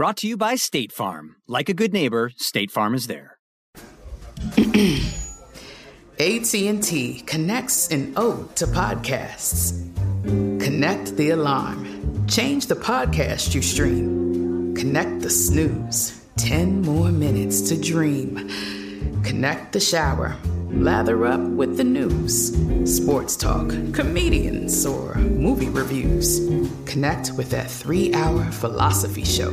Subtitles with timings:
[0.00, 1.36] Brought to you by State Farm.
[1.46, 3.36] Like a good neighbor, State Farm is there.
[6.18, 9.74] AT&T connects an ode to podcasts.
[10.58, 12.26] Connect the alarm.
[12.26, 14.74] Change the podcast you stream.
[14.74, 16.24] Connect the snooze.
[16.38, 18.48] 10 more minutes to dream.
[19.22, 20.34] Connect the shower.
[20.70, 26.40] Lather up with the news, sports talk, comedians, or movie reviews.
[26.86, 29.52] Connect with that three hour philosophy show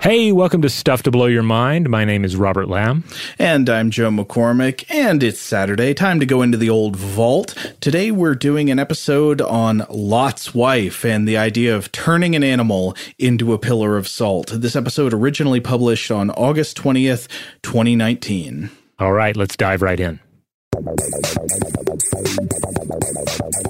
[0.00, 1.88] Hey, welcome to Stuff to Blow Your Mind.
[1.90, 3.02] My name is Robert Lamb.
[3.36, 5.92] And I'm Joe McCormick, and it's Saturday.
[5.92, 7.54] Time to go into the old vault.
[7.80, 12.96] Today we're doing an episode on Lot's wife and the idea of turning an animal
[13.18, 14.52] into a pillar of salt.
[14.54, 17.26] This episode originally published on August 20th,
[17.62, 18.70] 2019.
[19.00, 20.20] All right, let's dive right in.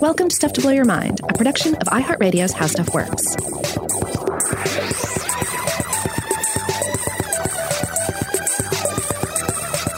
[0.00, 4.07] Welcome to Stuff to Blow Your Mind, a production of iHeartRadio's How Stuff Works.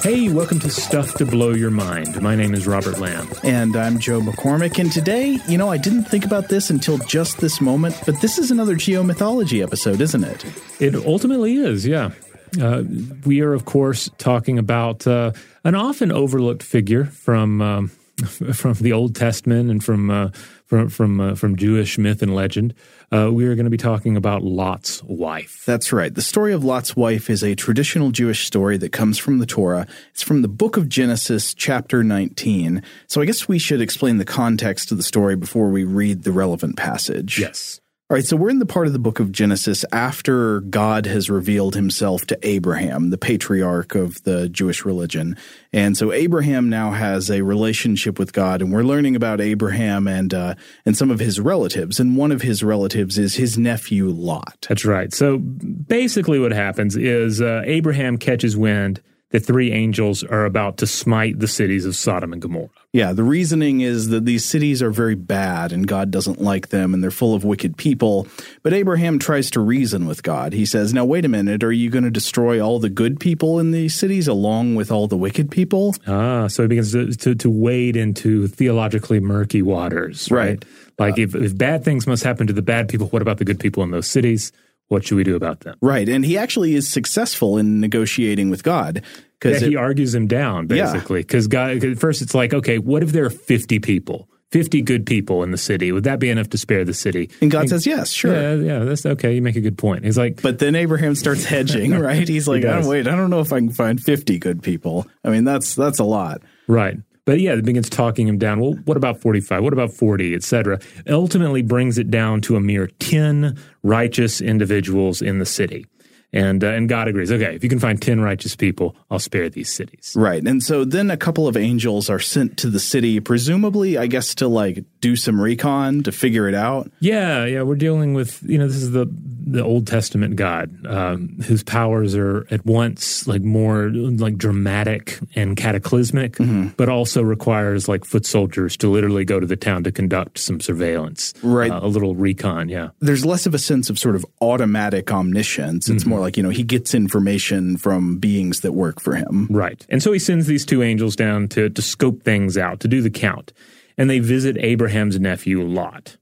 [0.03, 2.23] Hey, welcome to Stuff to Blow Your Mind.
[2.23, 3.29] My name is Robert Lamb.
[3.45, 4.79] And I'm Joe McCormick.
[4.79, 8.39] And today, you know, I didn't think about this until just this moment, but this
[8.39, 10.45] is another geomythology episode, isn't it?
[10.81, 12.13] It ultimately is, yeah.
[12.59, 12.83] Uh,
[13.27, 15.33] we are, of course, talking about uh,
[15.65, 17.89] an often overlooked figure from um,
[18.55, 20.31] from the Old Testament and from uh,
[20.71, 22.75] from from uh, from Jewish myth and legend.
[23.13, 25.65] Uh, we are going to be talking about Lot's wife.
[25.67, 26.15] That's right.
[26.15, 29.89] The story of Lot's wife is a traditional Jewish story that comes from the Torah.
[30.13, 32.85] It's from the book of Genesis, chapter 19.
[33.09, 36.31] So I guess we should explain the context of the story before we read the
[36.31, 37.41] relevant passage.
[37.41, 37.81] Yes.
[38.11, 41.31] All right, so we're in the part of the book of Genesis after God has
[41.31, 45.37] revealed himself to Abraham, the patriarch of the Jewish religion.
[45.73, 50.35] And so Abraham now has a relationship with God, and we're learning about Abraham and
[50.35, 52.01] uh, and some of his relatives.
[52.01, 54.67] And one of his relatives is his nephew Lot.
[54.69, 55.15] That's right.
[55.15, 59.01] So basically, what happens is uh, Abraham catches wind
[59.31, 62.69] the three angels are about to smite the cities of Sodom and Gomorrah.
[62.93, 66.93] Yeah, the reasoning is that these cities are very bad and God doesn't like them
[66.93, 68.27] and they're full of wicked people.
[68.65, 70.53] But Abraham tries to reason with God.
[70.53, 73.61] He says, Now, wait a minute, are you going to destroy all the good people
[73.61, 75.95] in these cities along with all the wicked people?
[76.09, 80.49] Ah, so he begins to, to, to wade into theologically murky waters, right?
[80.49, 80.65] right.
[80.99, 83.45] Like, uh, if, if bad things must happen to the bad people, what about the
[83.45, 84.51] good people in those cities?
[84.89, 85.77] What should we do about them?
[85.81, 86.09] Right.
[86.09, 89.03] And he actually is successful in negotiating with God.
[89.41, 91.21] Because yeah, he argues him down, basically.
[91.21, 91.75] Because yeah.
[91.75, 94.29] God, first it's like, okay, what if there are 50 people?
[94.53, 95.93] 50 good people in the city.
[95.93, 97.31] Would that be enough to spare the city?
[97.41, 98.33] And God and, says, yes, sure.
[98.33, 99.35] Yeah, yeah, that's okay.
[99.35, 100.05] You make a good point.
[100.05, 102.27] He's like, but then Abraham starts hedging, right?
[102.27, 105.07] He's like, he oh, wait, I don't know if I can find 50 good people.
[105.25, 106.43] I mean, that's, that's a lot.
[106.67, 106.99] Right.
[107.25, 108.59] But yeah, it begins talking him down.
[108.59, 109.63] Well, what about 45?
[109.63, 110.81] What about 40, etc.
[111.09, 115.87] Ultimately brings it down to a mere 10 righteous individuals in the city.
[116.33, 117.33] And, uh, and God agrees.
[117.33, 120.15] Okay, if you can find 10 righteous people, I'll spare these cities.
[120.17, 120.43] Right.
[120.47, 124.35] And so then a couple of angels are sent to the city, presumably, I guess,
[124.37, 126.91] to like do some recon to figure it out.
[127.01, 127.63] Yeah, yeah.
[127.63, 129.07] We're dealing with, you know, this is the,
[129.53, 135.57] the Old Testament God, um, whose powers are at once like more like dramatic and
[135.57, 136.69] cataclysmic, mm-hmm.
[136.77, 140.61] but also requires like foot soldiers to literally go to the town to conduct some
[140.61, 141.35] surveillance.
[141.43, 141.71] Right.
[141.71, 142.91] Uh, a little recon, yeah.
[143.01, 145.89] There's less of a sense of sort of automatic omniscience.
[145.89, 146.11] It's mm-hmm.
[146.11, 149.49] more like, you know, he gets information from beings that work for him.
[149.51, 149.85] Right.
[149.89, 153.03] And so he sends these two angels down to, to scope things out, to do
[153.03, 153.53] the count.
[153.99, 156.17] And they visit Abraham's nephew, Lot.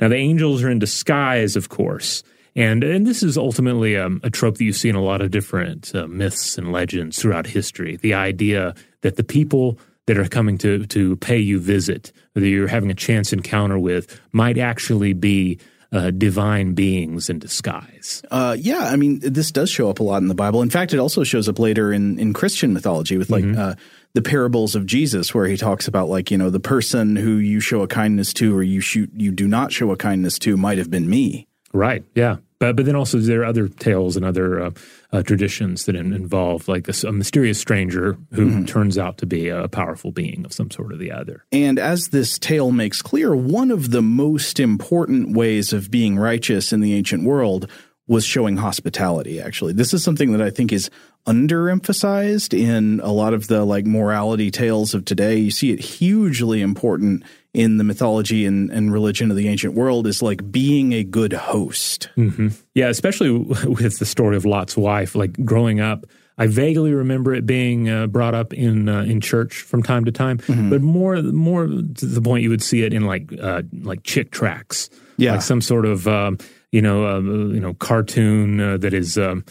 [0.00, 2.22] Now, the angels are in disguise, of course.
[2.56, 5.30] And, and this is ultimately um, a trope that you see in a lot of
[5.30, 7.96] different uh, myths and legends throughout history.
[7.96, 12.68] The idea that the people that are coming to, to pay you visit, that you're
[12.68, 15.58] having a chance encounter with, might actually be
[15.92, 18.22] uh, divine beings in disguise.
[18.30, 20.62] Uh, yeah, I mean, this does show up a lot in the Bible.
[20.62, 23.58] In fact, it also shows up later in, in Christian mythology with like mm-hmm.
[23.58, 23.74] uh,
[24.14, 27.60] the parables of Jesus, where he talks about like you know the person who you
[27.60, 30.78] show a kindness to or you shoot you do not show a kindness to might
[30.78, 31.46] have been me.
[31.72, 32.04] Right.
[32.14, 32.36] Yeah.
[32.58, 34.70] But but then also there are other tales and other uh,
[35.12, 38.64] uh, traditions that involve like a, a mysterious stranger who mm-hmm.
[38.64, 41.44] turns out to be a powerful being of some sort or the other.
[41.52, 46.72] And as this tale makes clear, one of the most important ways of being righteous
[46.72, 47.70] in the ancient world
[48.08, 49.40] was showing hospitality.
[49.40, 50.90] Actually, this is something that I think is
[51.26, 55.36] underemphasized in a lot of the like morality tales of today.
[55.36, 57.24] You see it hugely important
[57.56, 61.32] in the mythology and, and religion of the ancient world is like being a good
[61.32, 62.10] host.
[62.14, 62.48] Mm-hmm.
[62.74, 63.30] Yeah, especially
[63.64, 65.14] with the story of Lot's wife.
[65.14, 66.04] Like growing up,
[66.36, 70.12] I vaguely remember it being uh, brought up in uh, in church from time to
[70.12, 70.68] time, mm-hmm.
[70.68, 74.32] but more more to the point you would see it in like uh, like Chick
[74.32, 76.36] tracts, yeah, like some sort of um,
[76.72, 79.16] you know uh, you know cartoon uh, that is.
[79.16, 79.44] Um,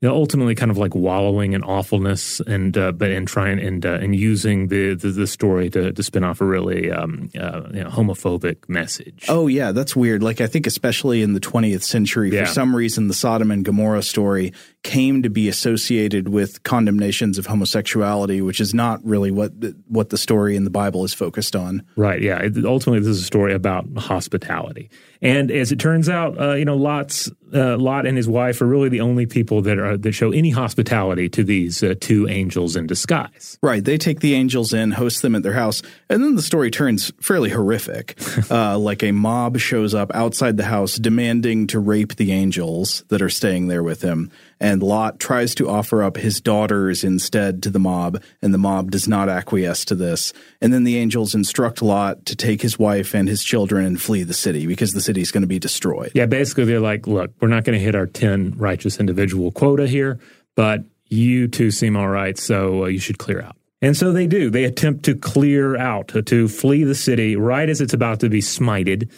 [0.00, 3.84] you know, ultimately kind of like wallowing in awfulness and uh, but and trying and
[3.84, 7.62] uh, and using the, the, the story to to spin off a really um, uh,
[7.72, 9.24] you know, homophobic message.
[9.28, 10.22] Oh yeah, that's weird.
[10.22, 12.44] Like I think especially in the 20th century, yeah.
[12.44, 14.52] for some reason, the Sodom and Gomorrah story
[14.84, 20.10] came to be associated with condemnations of homosexuality, which is not really what the, what
[20.10, 21.84] the story in the Bible is focused on.
[21.96, 22.22] Right.
[22.22, 22.38] Yeah.
[22.38, 24.90] It, ultimately, this is a story about hospitality.
[25.20, 28.66] And as it turns out, uh, you know, Lot's uh, Lot and his wife are
[28.66, 32.76] really the only people that are that show any hospitality to these uh, two angels
[32.76, 33.58] in disguise.
[33.62, 33.84] Right.
[33.84, 37.12] They take the angels in, host them at their house, and then the story turns
[37.20, 38.18] fairly horrific.
[38.50, 43.20] Uh, like a mob shows up outside the house demanding to rape the angels that
[43.20, 47.70] are staying there with him and Lot tries to offer up his daughters instead to
[47.70, 50.32] the mob, and the mob does not acquiesce to this.
[50.60, 54.22] And then the angels instruct Lot to take his wife and his children and flee
[54.22, 56.12] the city because the city is going to be destroyed.
[56.14, 59.86] Yeah, basically, they're like, look, we're not going to hit our 10 righteous individual quota
[59.86, 60.18] here,
[60.54, 63.56] but you two seem all right, so uh, you should clear out.
[63.80, 64.50] And so they do.
[64.50, 68.28] They attempt to clear out, to, to flee the city right as it's about to
[68.28, 69.08] be smited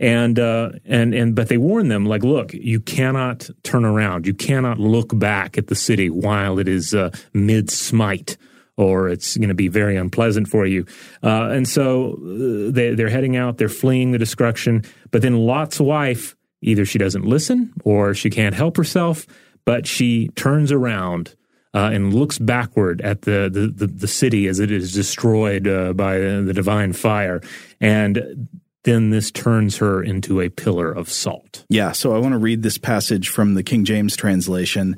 [0.00, 4.34] and uh, and and but they warn them like, look, you cannot turn around, you
[4.34, 8.36] cannot look back at the city while it is uh, mid smite.
[8.76, 10.86] Or it's going to be very unpleasant for you,
[11.22, 13.58] uh, and so uh, they, they're heading out.
[13.58, 14.84] They're fleeing the destruction.
[15.10, 19.26] But then Lot's wife, either she doesn't listen or she can't help herself,
[19.66, 21.34] but she turns around
[21.74, 25.92] uh, and looks backward at the, the, the, the, city as it is destroyed uh,
[25.92, 27.42] by the divine fire.
[27.82, 28.48] And
[28.84, 31.64] then this turns her into a pillar of salt.
[31.68, 34.96] Yeah, so I want to read this passage from the King James translation.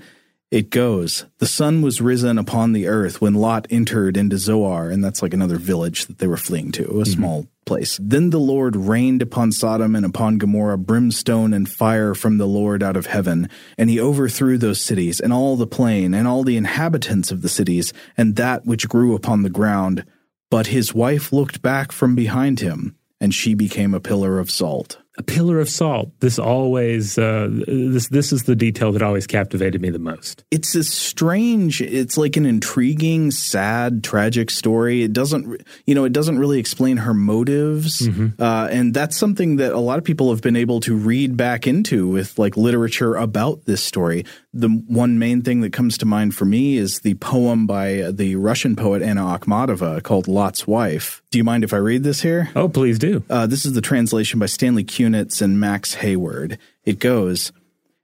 [0.53, 5.03] It goes, The sun was risen upon the earth when Lot entered into Zoar, and
[5.03, 7.03] that's like another village that they were fleeing to, a mm-hmm.
[7.05, 7.99] small place.
[8.01, 12.83] Then the Lord rained upon Sodom and upon Gomorrah brimstone and fire from the Lord
[12.83, 13.49] out of heaven,
[13.79, 17.49] and he overthrew those cities, and all the plain, and all the inhabitants of the
[17.49, 20.05] cities, and that which grew upon the ground.
[20.51, 24.99] But his wife looked back from behind him and she became a pillar of salt
[25.19, 26.11] a pillar of salt.
[26.21, 30.45] This always uh, this this is the detail that always captivated me the most.
[30.51, 31.83] It's a strange.
[31.83, 35.03] It's like an intriguing, sad, tragic story.
[35.03, 38.41] It doesn't you know it doesn't really explain her motives, mm-hmm.
[38.43, 41.67] uh, and that's something that a lot of people have been able to read back
[41.67, 44.25] into with like literature about this story.
[44.55, 48.37] The one main thing that comes to mind for me is the poem by the
[48.37, 52.51] Russian poet Anna Akhmatova called "Lot's Wife." Do you mind if I read this here?
[52.55, 53.25] Oh, please do.
[53.31, 54.85] Uh, this is the translation by Stanley.
[55.03, 56.59] Kunitz and Max Hayward.
[56.85, 57.51] It goes,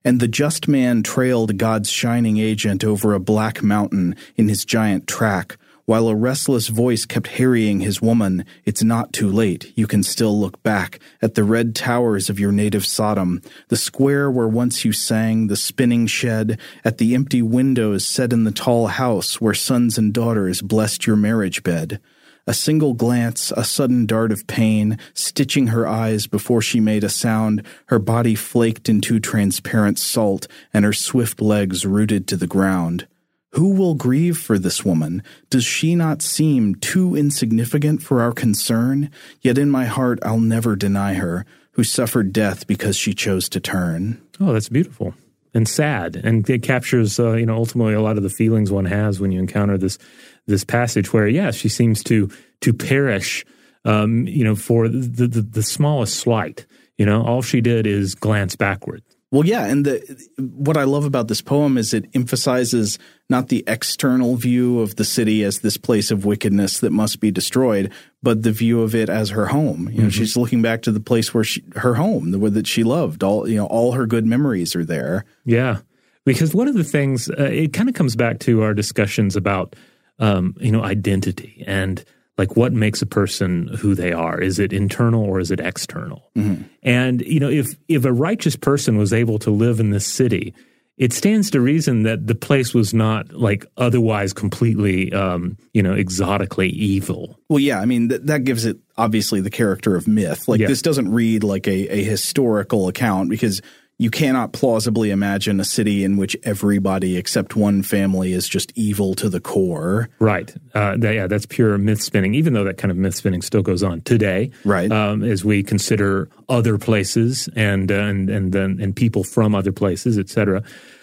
[0.04, 5.06] and the just man trailed God's shining agent over a black mountain in his giant
[5.06, 9.72] track, while a restless voice kept harrying his woman, It's not too late.
[9.76, 14.28] You can still look back at the red towers of your native Sodom, the square
[14.28, 18.88] where once you sang, the spinning shed, at the empty windows set in the tall
[18.88, 22.00] house where sons and daughters blessed your marriage bed.
[22.48, 27.10] A single glance, a sudden dart of pain, stitching her eyes before she made a
[27.10, 33.06] sound, her body flaked into transparent salt, and her swift legs rooted to the ground.
[33.52, 35.22] Who will grieve for this woman?
[35.50, 39.10] Does she not seem too insignificant for our concern?
[39.42, 43.60] Yet in my heart I'll never deny her, who suffered death because she chose to
[43.60, 44.22] turn.
[44.40, 45.12] Oh, that's beautiful
[45.54, 48.84] and sad, and it captures, uh, you know, ultimately a lot of the feelings one
[48.84, 49.98] has when you encounter this
[50.46, 53.44] this passage where, yes, she seems to to perish,
[53.84, 56.66] um, you know, for the, the, the smallest slight.
[56.96, 59.02] You know, all she did is glance backward.
[59.30, 63.62] Well, yeah, and the what I love about this poem is it emphasizes not the
[63.66, 67.92] external view of the city as this place of wickedness that must be destroyed,
[68.22, 69.90] but the view of it as her home.
[69.90, 70.08] You know, mm-hmm.
[70.08, 73.22] she's looking back to the place where she, her home, the way that she loved.
[73.22, 75.26] All you know, all her good memories are there.
[75.44, 75.80] Yeah,
[76.24, 79.76] because one of the things uh, it kind of comes back to our discussions about
[80.18, 82.04] um, you know, identity and
[82.38, 84.40] like what makes a person who they are.
[84.40, 86.30] Is it internal or is it external?
[86.36, 86.62] Mm-hmm.
[86.82, 90.54] And you know, if if a righteous person was able to live in this city,
[90.96, 95.92] it stands to reason that the place was not like otherwise completely, um, you know,
[95.92, 97.38] exotically evil.
[97.48, 100.46] Well, yeah, I mean th- that gives it obviously the character of myth.
[100.46, 100.68] Like yeah.
[100.68, 103.60] this doesn't read like a, a historical account because
[104.00, 109.14] you cannot plausibly imagine a city in which everybody except one family is just evil
[109.16, 110.08] to the core.
[110.20, 110.54] Right.
[110.72, 112.34] Uh, that, yeah, that's pure myth spinning.
[112.34, 114.90] Even though that kind of myth spinning still goes on today, right?
[114.90, 119.72] Um, as we consider other places and uh, and and then and people from other
[119.72, 120.62] places, etc.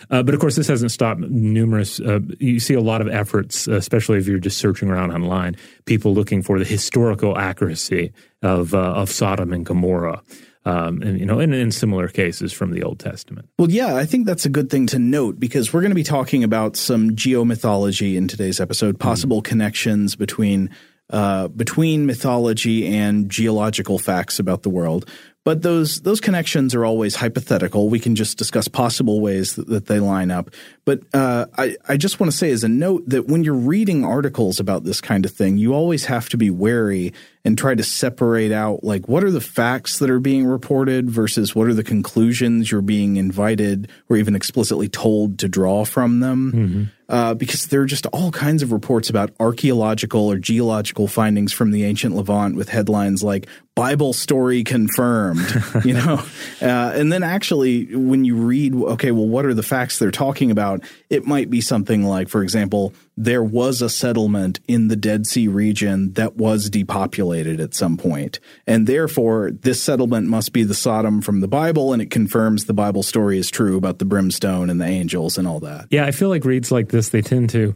[0.10, 2.00] Uh, but of course, this hasn't stopped numerous.
[2.00, 6.14] Uh, you see a lot of efforts, especially if you're just searching around online, people
[6.14, 10.22] looking for the historical accuracy of uh, of Sodom and Gomorrah
[10.66, 13.50] um, and you know, in, in similar cases from the Old Testament.
[13.60, 16.04] Well, yeah, I think that's a good thing to note because we're going to be
[16.04, 19.46] talking about some geomythology in today's episode, possible mm.
[19.46, 20.70] connections between
[21.12, 25.08] uh, between mythology and geological facts about the world.
[25.46, 27.88] But those those connections are always hypothetical.
[27.88, 30.50] We can just discuss possible ways that, that they line up.
[30.86, 34.04] But uh, I, I just want to say as a note that when you're reading
[34.04, 37.14] articles about this kind of thing, you always have to be wary
[37.46, 41.54] and try to separate out like what are the facts that are being reported versus
[41.54, 46.52] what are the conclusions you're being invited or even explicitly told to draw from them.
[46.52, 46.84] Mm-hmm.
[47.08, 51.70] Uh, because there are just all kinds of reports about archaeological or geological findings from
[51.70, 55.46] the ancient Levant with headlines like Bible story confirmed,
[55.84, 56.24] you know?
[56.62, 60.50] Uh, and then actually, when you read, okay, well, what are the facts they're talking
[60.50, 60.82] about?
[61.10, 65.48] It might be something like, for example, there was a settlement in the Dead Sea
[65.48, 68.40] region that was depopulated at some point.
[68.68, 72.74] And therefore, this settlement must be the Sodom from the Bible, and it confirms the
[72.74, 75.88] Bible story is true about the brimstone and the angels and all that.
[75.90, 77.76] Yeah, I feel like reads like this, they tend to.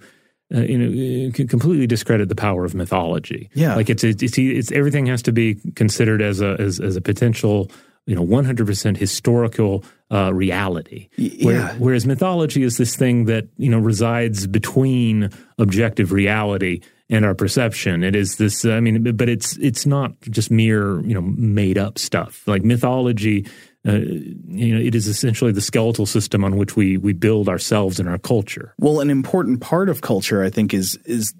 [0.52, 3.52] Uh, you know, uh, completely discredit the power of mythology.
[3.54, 6.96] Yeah, like it's it's, it's, it's everything has to be considered as a as, as
[6.96, 7.70] a potential
[8.10, 11.10] you know 100% historical uh, reality.
[11.44, 11.76] Where, yeah.
[11.76, 18.04] Whereas mythology is this thing that you know resides between objective reality and our perception.
[18.04, 18.66] It is this.
[18.66, 22.42] I mean, but it's it's not just mere you know made up stuff.
[22.48, 23.46] Like mythology,
[23.88, 24.00] uh,
[24.48, 28.10] you know, it is essentially the skeletal system on which we we build ourselves and
[28.10, 28.74] our culture.
[28.80, 31.36] Well, an important part of culture, I think, is is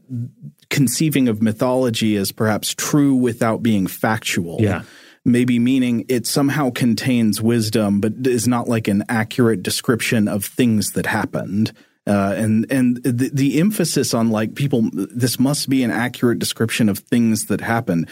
[0.70, 4.58] conceiving of mythology as perhaps true without being factual.
[4.60, 4.84] Yeah
[5.26, 10.92] maybe meaning it somehow contains wisdom, but is not like an accurate description of things
[10.92, 11.72] that happened.
[12.08, 16.90] Uh, and and the, the emphasis on like people, this must be an accurate description
[16.90, 18.10] of things that happened.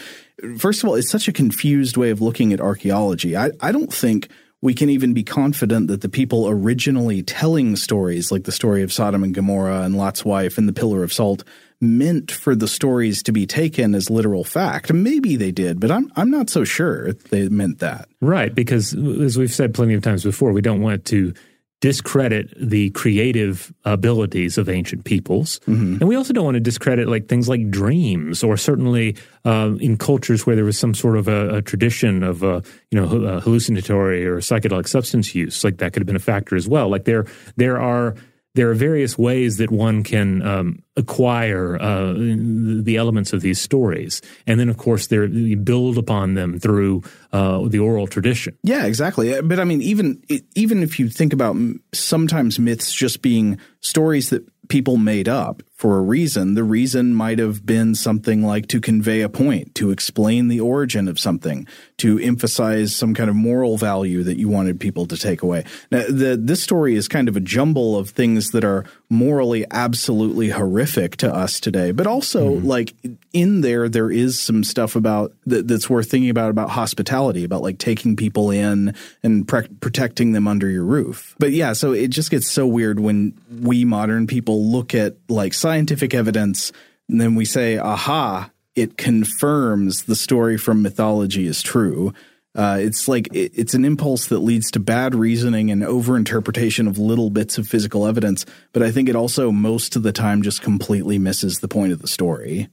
[0.56, 3.36] First of all, it's such a confused way of looking at archaeology.
[3.36, 4.28] I, I don't think
[4.60, 8.92] we can even be confident that the people originally telling stories, like the story of
[8.92, 11.44] Sodom and Gomorrah and Lot's wife and the Pillar of Salt,
[11.80, 14.92] meant for the stories to be taken as literal fact.
[14.92, 18.08] Maybe they did, but I'm I'm not so sure they meant that.
[18.20, 21.34] Right, because as we've said plenty of times before, we don't want to
[21.80, 25.94] discredit the creative abilities of ancient peoples, mm-hmm.
[26.00, 29.96] and we also don't want to discredit like things like dreams, or certainly uh, in
[29.96, 33.06] cultures where there was some sort of a, a tradition of uh, you know
[33.40, 36.88] hallucinatory or psychedelic substance use, like that could have been a factor as well.
[36.88, 38.16] Like there there are
[38.58, 44.20] there are various ways that one can um, acquire uh, the elements of these stories,
[44.48, 48.58] and then of course you build upon them through uh, the oral tradition.
[48.64, 49.40] Yeah, exactly.
[49.42, 50.20] But I mean, even
[50.56, 51.56] even if you think about
[51.94, 55.62] sometimes myths just being stories that people made up.
[55.78, 56.54] For a reason.
[56.54, 61.06] The reason might have been something like to convey a point, to explain the origin
[61.06, 61.68] of something,
[61.98, 65.64] to emphasize some kind of moral value that you wanted people to take away.
[65.92, 70.50] Now, the, this story is kind of a jumble of things that are morally absolutely
[70.50, 72.64] horrific to us today, but also mm.
[72.64, 72.94] like
[73.32, 77.62] in there, there is some stuff about that, that's worth thinking about about hospitality, about
[77.62, 81.36] like taking people in and pre- protecting them under your roof.
[81.38, 85.54] But yeah, so it just gets so weird when we modern people look at like
[85.68, 86.72] scientific evidence
[87.10, 92.14] and then we say, aha, it confirms the story from mythology is true.
[92.54, 96.96] Uh, it's like it, it's an impulse that leads to bad reasoning and overinterpretation of
[96.96, 98.46] little bits of physical evidence.
[98.72, 102.00] But I think it also most of the time just completely misses the point of
[102.00, 102.68] the story.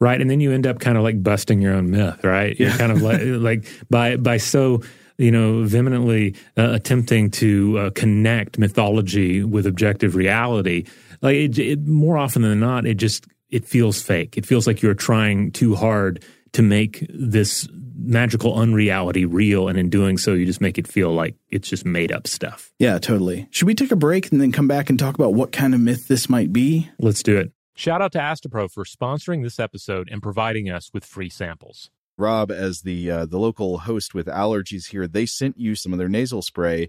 [0.00, 2.56] Right, and then you end up kind of like busting your own myth, right?
[2.56, 4.82] You're kind of like like by by so
[5.18, 10.84] you know, vehemently uh, attempting to uh, connect mythology with objective reality.
[11.22, 14.36] Like it, it, more often than not, it just it feels fake.
[14.36, 19.90] It feels like you're trying too hard to make this magical unreality real, and in
[19.90, 22.72] doing so, you just make it feel like it's just made up stuff.
[22.78, 23.48] Yeah, totally.
[23.50, 25.80] Should we take a break and then come back and talk about what kind of
[25.80, 26.90] myth this might be?
[26.98, 27.52] Let's do it.
[27.74, 31.90] Shout out to Astepro for sponsoring this episode and providing us with free samples.
[32.16, 35.98] Rob, as the uh, the local host with allergies here, they sent you some of
[36.00, 36.88] their nasal spray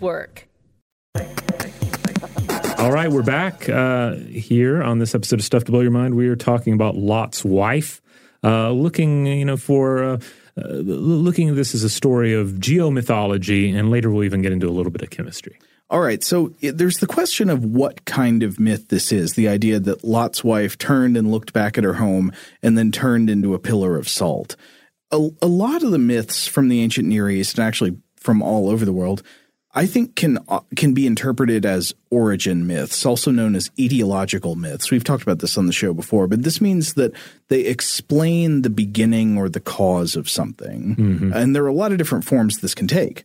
[2.79, 6.15] All right, we're back uh, here on this episode of Stuff to Blow Your Mind.
[6.15, 8.01] We are talking about Lot's wife,
[8.43, 10.17] uh, looking, you know, for uh,
[10.57, 14.67] uh looking at this as a story of geomythology, and later we'll even get into
[14.67, 15.59] a little bit of chemistry.
[15.91, 19.33] All right, so there's the question of what kind of myth this is.
[19.33, 22.31] The idea that Lot's wife turned and looked back at her home
[22.63, 24.55] and then turned into a pillar of salt.
[25.11, 28.67] A, a lot of the myths from the ancient Near East, and actually from all
[28.67, 29.21] over the world,
[29.73, 34.91] I think can uh, can be interpreted as origin myths, also known as etiological myths.
[34.91, 37.13] We've talked about this on the show before, but this means that
[37.47, 40.95] they explain the beginning or the cause of something.
[40.97, 41.33] Mm-hmm.
[41.33, 43.23] And there are a lot of different forms this can take.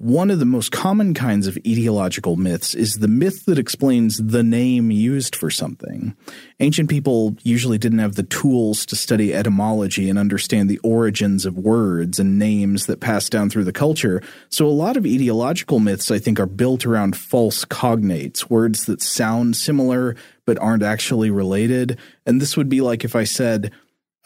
[0.00, 4.44] One of the most common kinds of etiological myths is the myth that explains the
[4.44, 6.14] name used for something.
[6.60, 11.58] Ancient people usually didn't have the tools to study etymology and understand the origins of
[11.58, 16.12] words and names that passed down through the culture, so a lot of etiological myths,
[16.12, 21.98] I think, are built around false cognates, words that sound similar but aren't actually related.
[22.24, 23.72] And this would be like if I said,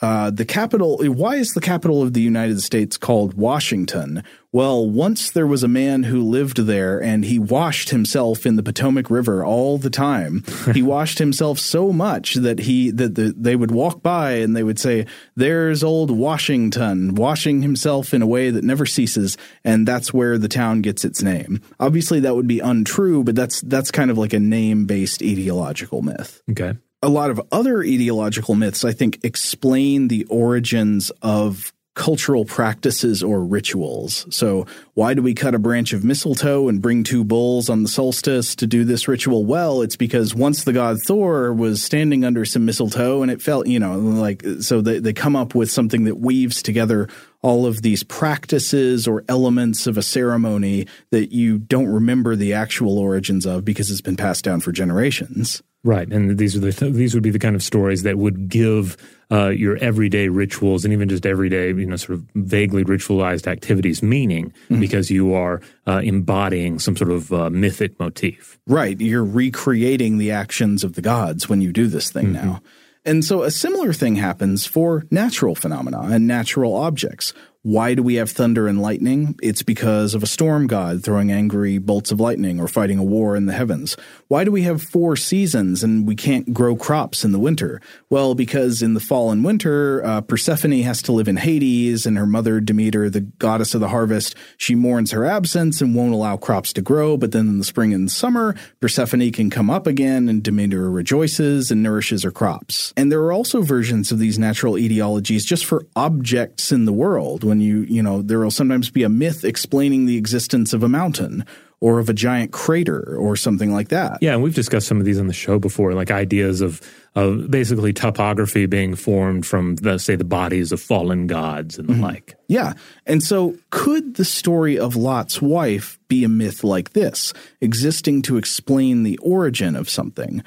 [0.02, 4.24] uh, the capital, why is the capital of the United States called Washington?
[4.50, 8.64] Well, once there was a man who lived there and he washed himself in the
[8.64, 10.42] Potomac River all the time.
[10.74, 14.64] he washed himself so much that he, that the, they would walk by and they
[14.64, 19.38] would say, there's old Washington washing himself in a way that never ceases.
[19.64, 21.62] And that's where the town gets its name.
[21.78, 26.02] Obviously that would be untrue, but that's, that's kind of like a name based etiological
[26.02, 26.42] myth.
[26.50, 33.22] Okay a lot of other etiological myths, I think, explain the origins of cultural practices
[33.22, 34.26] or rituals.
[34.34, 37.88] So, why do we cut a branch of mistletoe and bring two bulls on the
[37.88, 39.44] solstice to do this ritual?
[39.44, 43.66] Well, it's because once the god Thor was standing under some mistletoe and it felt,
[43.66, 47.08] you know, like, so they, they come up with something that weaves together
[47.42, 52.98] all of these practices or elements of a ceremony that you don't remember the actual
[52.98, 55.62] origins of because it's been passed down for generations.
[55.84, 58.96] Right, and these are the these would be the kind of stories that would give
[59.32, 64.00] uh, your everyday rituals and even just everyday, you know, sort of vaguely ritualized activities
[64.00, 64.78] meaning mm-hmm.
[64.78, 68.60] because you are uh, embodying some sort of uh, mythic motif.
[68.64, 72.46] Right, you're recreating the actions of the gods when you do this thing mm-hmm.
[72.46, 72.62] now.
[73.04, 77.34] And so a similar thing happens for natural phenomena and natural objects.
[77.64, 79.38] Why do we have thunder and lightning?
[79.40, 83.36] It's because of a storm god throwing angry bolts of lightning or fighting a war
[83.36, 83.96] in the heavens.
[84.26, 87.80] Why do we have four seasons and we can't grow crops in the winter?
[88.10, 92.18] Well, because in the fall and winter, uh, Persephone has to live in Hades, and
[92.18, 96.36] her mother Demeter, the goddess of the harvest, she mourns her absence and won't allow
[96.36, 97.16] crops to grow.
[97.16, 101.70] But then in the spring and summer, Persephone can come up again, and Demeter rejoices
[101.70, 102.92] and nourishes her crops.
[102.96, 107.44] And there are also versions of these natural etiologies just for objects in the world
[107.52, 110.88] when you, you know, there will sometimes be a myth explaining the existence of a
[110.88, 111.44] mountain
[111.80, 114.16] or of a giant crater or something like that.
[114.22, 116.80] Yeah, and we've discussed some of these on the show before, like ideas of
[117.14, 121.92] of basically topography being formed from the say the bodies of fallen gods and the
[121.92, 122.04] mm-hmm.
[122.04, 122.36] like.
[122.48, 122.72] Yeah.
[123.04, 128.38] And so could the story of Lot's wife be a myth like this, existing to
[128.38, 130.42] explain the origin of something?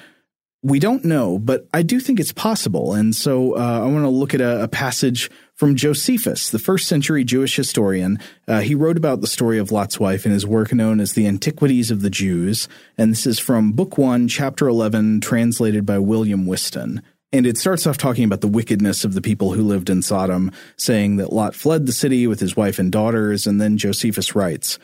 [0.63, 2.95] We don't know, but I do think it's possible.
[2.95, 6.85] And so uh, I want to look at a, a, passage from Josephus, the first
[6.87, 8.19] century Jewish historian.
[8.47, 11.27] Uh, he wrote about the story of Lot's wife in his work known as The
[11.27, 12.67] Antiquities of the Jews.
[12.97, 17.01] And this is from Book 1, Chapter 11, translated by William Whiston.
[17.31, 20.51] And it starts off talking about the wickedness of the people who lived in Sodom,
[20.75, 23.47] saying that Lot fled the city with his wife and daughters.
[23.47, 24.77] And then Josephus writes,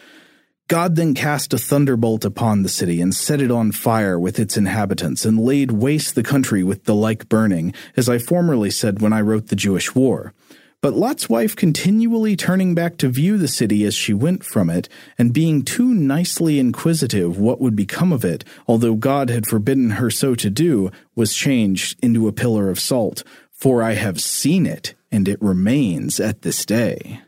[0.69, 4.55] God then cast a thunderbolt upon the city and set it on fire with its
[4.55, 9.11] inhabitants and laid waste the country with the like burning, as I formerly said when
[9.11, 10.33] I wrote the Jewish war.
[10.81, 14.89] But Lot's wife continually turning back to view the city as she went from it,
[15.15, 20.09] and being too nicely inquisitive what would become of it, although God had forbidden her
[20.09, 23.23] so to do, was changed into a pillar of salt.
[23.51, 27.21] For I have seen it, and it remains at this day.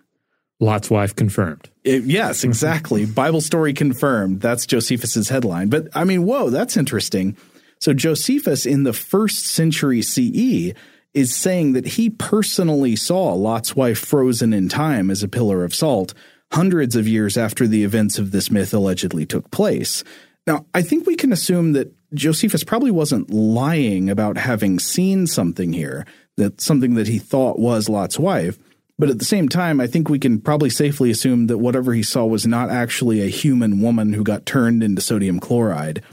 [0.60, 1.70] Lot's wife confirmed.
[1.84, 3.06] It, yes, exactly.
[3.06, 4.42] Bible story confirmed.
[4.42, 5.68] That's Josephus's headline.
[5.70, 7.38] But I mean, whoa, that's interesting.
[7.80, 10.74] So Josephus in the first century CE
[11.14, 15.76] is saying that he personally saw Lot's wife frozen in time as a pillar of
[15.76, 16.14] salt
[16.52, 20.04] hundreds of years after the events of this myth allegedly took place.
[20.46, 25.74] Now, I think we can assume that Josephus probably wasn't lying about having seen something
[25.74, 26.06] here,
[26.38, 28.60] that something that he thought was Lot's wife.
[29.00, 32.04] But at the same time, I think we can probably safely assume that whatever he
[32.04, 36.04] saw was not actually a human woman who got turned into sodium chloride.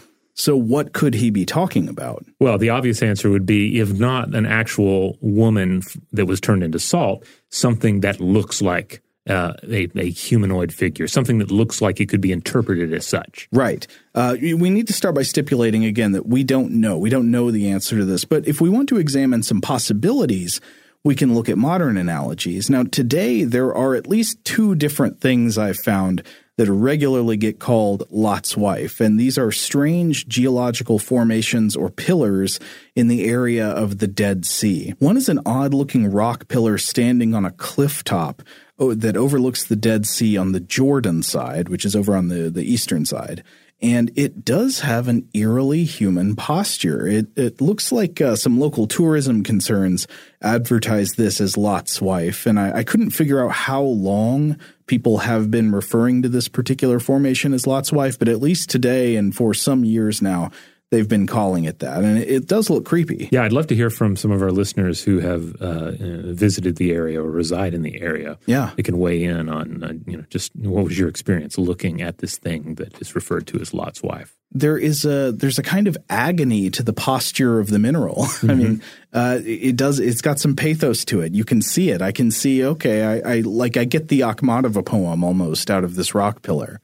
[0.41, 2.25] So, what could he be talking about?
[2.39, 6.79] Well, the obvious answer would be if not an actual woman that was turned into
[6.79, 12.09] salt, something that looks like uh, a, a, humanoid figure, something that looks like it
[12.09, 13.51] could be interpreted as such.
[13.53, 13.87] Right.
[14.15, 16.97] Uh, we need to start by stipulating again that we don't know.
[16.97, 18.25] We don't know the answer to this.
[18.25, 20.59] But if we want to examine some possibilities,
[21.05, 22.71] we can look at modern analogies.
[22.71, 26.23] Now, today, there are at least two different things I've found
[26.57, 32.61] that regularly get called Lot's wife, and these are strange geological formations or pillars
[32.95, 34.95] in the area of the Dead Sea.
[34.99, 38.43] One is an odd looking rock pillar standing on a cliff top
[38.79, 42.51] oh, that overlooks the Dead Sea on the Jordan side, which is over on the,
[42.51, 43.43] the eastern side
[43.83, 47.07] and it does have an eerily human posture.
[47.07, 50.07] It, it looks like uh, some local tourism concerns
[50.43, 54.59] advertise this as Lot's wife, and I, I, couldn't figure out how long
[54.91, 59.15] people have been referring to this particular formation as Lot's wife, but at least today
[59.15, 60.51] and for some years now,
[60.91, 63.29] they've been calling it that, and it, does look creepy.
[63.31, 66.77] Yeah, I'd love to hear from some of our listeners who have uh, uh, visited
[66.77, 68.39] the area or reside in the area.
[68.47, 72.03] Yeah, they can weigh in on uh, you know just what was your experience looking
[72.03, 74.37] at this thing that is referred to as Lot's wife.
[74.53, 78.27] There is a there's a kind of agony to the posture of the mineral.
[78.41, 78.51] Mm-hmm.
[78.51, 81.35] I mean, uh, it does it's got some pathos to it.
[81.35, 82.01] You can see it.
[82.01, 82.65] I can see.
[82.65, 86.81] Okay, I, I like I get the Akhmatova poem almost out of this rock pillar.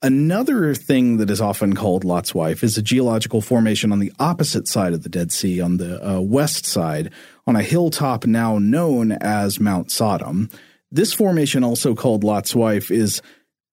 [0.00, 4.68] Another thing that is often called Lot's wife is a geological formation on the opposite
[4.68, 7.10] side of the Dead Sea, on the uh, west side,
[7.48, 10.50] on a hilltop now known as Mount Sodom.
[10.92, 13.20] This formation, also called Lot's wife, is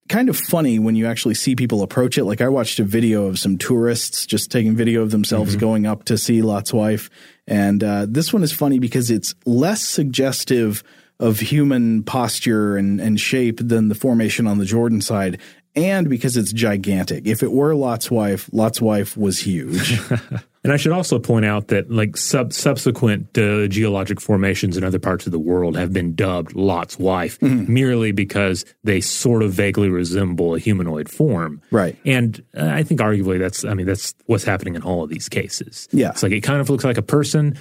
[0.09, 2.25] kind of funny when you actually see people approach it.
[2.25, 5.59] Like I watched a video of some tourists just taking video of themselves mm-hmm.
[5.59, 7.11] going up to see Lot's wife,
[7.45, 10.83] and uh, this one is funny because it's less suggestive
[11.19, 15.39] of human posture and, and shape than the formation on the Jordan side
[15.75, 17.27] and because it's gigantic.
[17.27, 19.99] If it were Lot's wife, Lot's wife was huge.
[20.63, 24.99] and I should also point out that like sub- subsequent uh, geologic formations in other
[24.99, 27.71] parts of the world have been dubbed Lot's wife mm-hmm.
[27.71, 31.61] merely because they sort of vaguely resemble a humanoid form.
[31.71, 31.97] Right.
[32.05, 35.27] And uh, I think arguably that's I mean that's what's happening in all of these
[35.27, 35.89] cases.
[35.91, 36.11] Yeah.
[36.11, 37.57] It's like it kind of looks like a person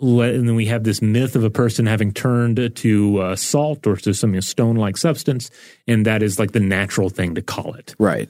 [0.00, 3.96] and then we have this myth of a person having turned to uh, salt or
[3.96, 5.50] to some you know, stone-like substance,
[5.86, 7.94] and that is like the natural thing to call it.
[7.98, 8.28] Right.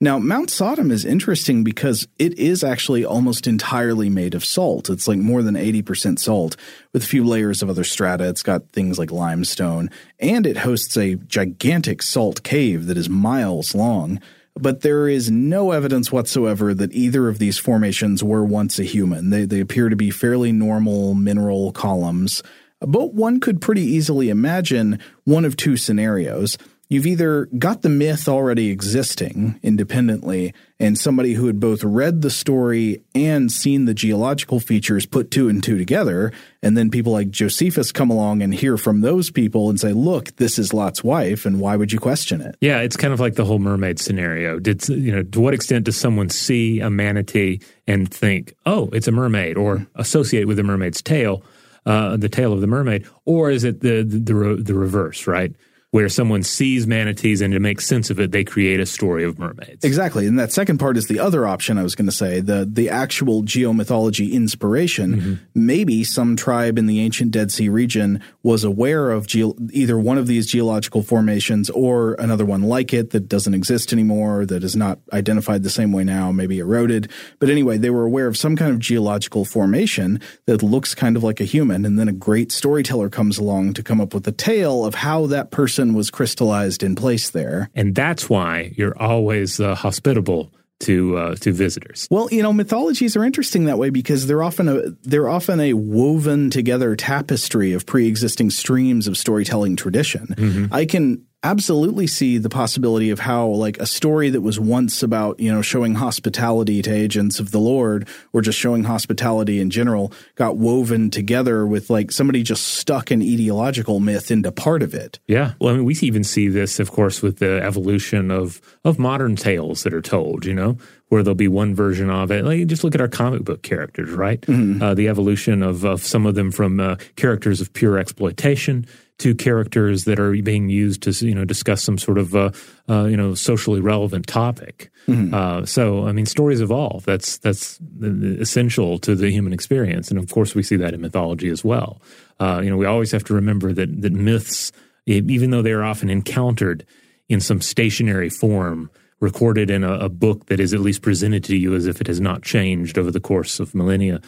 [0.00, 4.90] Now, Mount Sodom is interesting because it is actually almost entirely made of salt.
[4.90, 6.56] It's like more than 80% salt
[6.92, 8.28] with a few layers of other strata.
[8.28, 13.74] It's got things like limestone, and it hosts a gigantic salt cave that is miles
[13.74, 14.20] long
[14.56, 19.30] but there is no evidence whatsoever that either of these formations were once a human.
[19.30, 22.42] They, they appear to be fairly normal mineral columns.
[22.80, 26.58] But one could pretty easily imagine one of two scenarios
[26.94, 32.30] you've either got the myth already existing independently, and somebody who had both read the
[32.30, 37.30] story and seen the geological features put two and two together, and then people like
[37.30, 41.44] Josephus come along and hear from those people and say, "Look, this is Lot's wife,
[41.44, 44.58] and why would you question it?" Yeah, it's kind of like the whole mermaid scenario.
[44.58, 49.08] Did you know to what extent does someone see a manatee and think, "Oh, it's
[49.08, 51.42] a mermaid," or associate with a mermaid's tail?
[51.86, 55.52] Uh, the tail of the mermaid, or is it the the, the, the reverse, right?
[55.94, 59.38] Where someone sees manatees and to make sense of it, they create a story of
[59.38, 59.84] mermaids.
[59.84, 60.26] Exactly.
[60.26, 62.90] And that second part is the other option I was going to say, the the
[62.90, 65.14] actual geomythology inspiration.
[65.14, 65.34] Mm-hmm.
[65.54, 70.18] Maybe some tribe in the ancient Dead Sea region was aware of ge- either one
[70.18, 74.74] of these geological formations or another one like it that doesn't exist anymore, that is
[74.74, 77.08] not identified the same way now, maybe eroded.
[77.38, 81.22] But anyway, they were aware of some kind of geological formation that looks kind of
[81.22, 81.84] like a human.
[81.84, 85.26] And then a great storyteller comes along to come up with a tale of how
[85.26, 87.70] that person person was crystallized in place there.
[87.74, 92.08] And that's why you're always uh, hospitable to uh, to visitors.
[92.10, 95.74] Well, you know, mythologies are interesting that way because they're often a they're often a
[95.74, 100.26] woven together tapestry of pre-existing streams of storytelling tradition.
[100.36, 100.74] Mm-hmm.
[100.74, 105.38] I can absolutely see the possibility of how like a story that was once about
[105.38, 110.10] you know showing hospitality to agents of the lord or just showing hospitality in general
[110.36, 115.20] got woven together with like somebody just stuck an etiological myth into part of it
[115.28, 118.98] yeah well i mean we even see this of course with the evolution of of
[118.98, 120.76] modern tales that are told you know
[121.08, 122.44] where there'll be one version of it.
[122.44, 124.40] Like, just look at our comic book characters, right?
[124.40, 124.82] Mm-hmm.
[124.82, 128.84] Uh, the evolution of, of some of them from uh, characters of pure exploitation
[129.18, 132.50] to characters that are being used to you know discuss some sort of uh,
[132.88, 134.90] uh, you know socially relevant topic.
[135.06, 135.34] Mm-hmm.
[135.34, 137.04] Uh, so I mean, stories evolve.
[137.04, 141.48] That's that's essential to the human experience, and of course, we see that in mythology
[141.48, 142.02] as well.
[142.40, 144.72] Uh, you know, we always have to remember that that myths,
[145.06, 146.84] even though they are often encountered
[147.28, 151.56] in some stationary form, recorded in a, a book that is at least presented to
[151.56, 154.20] you as if it has not changed over the course of millennia.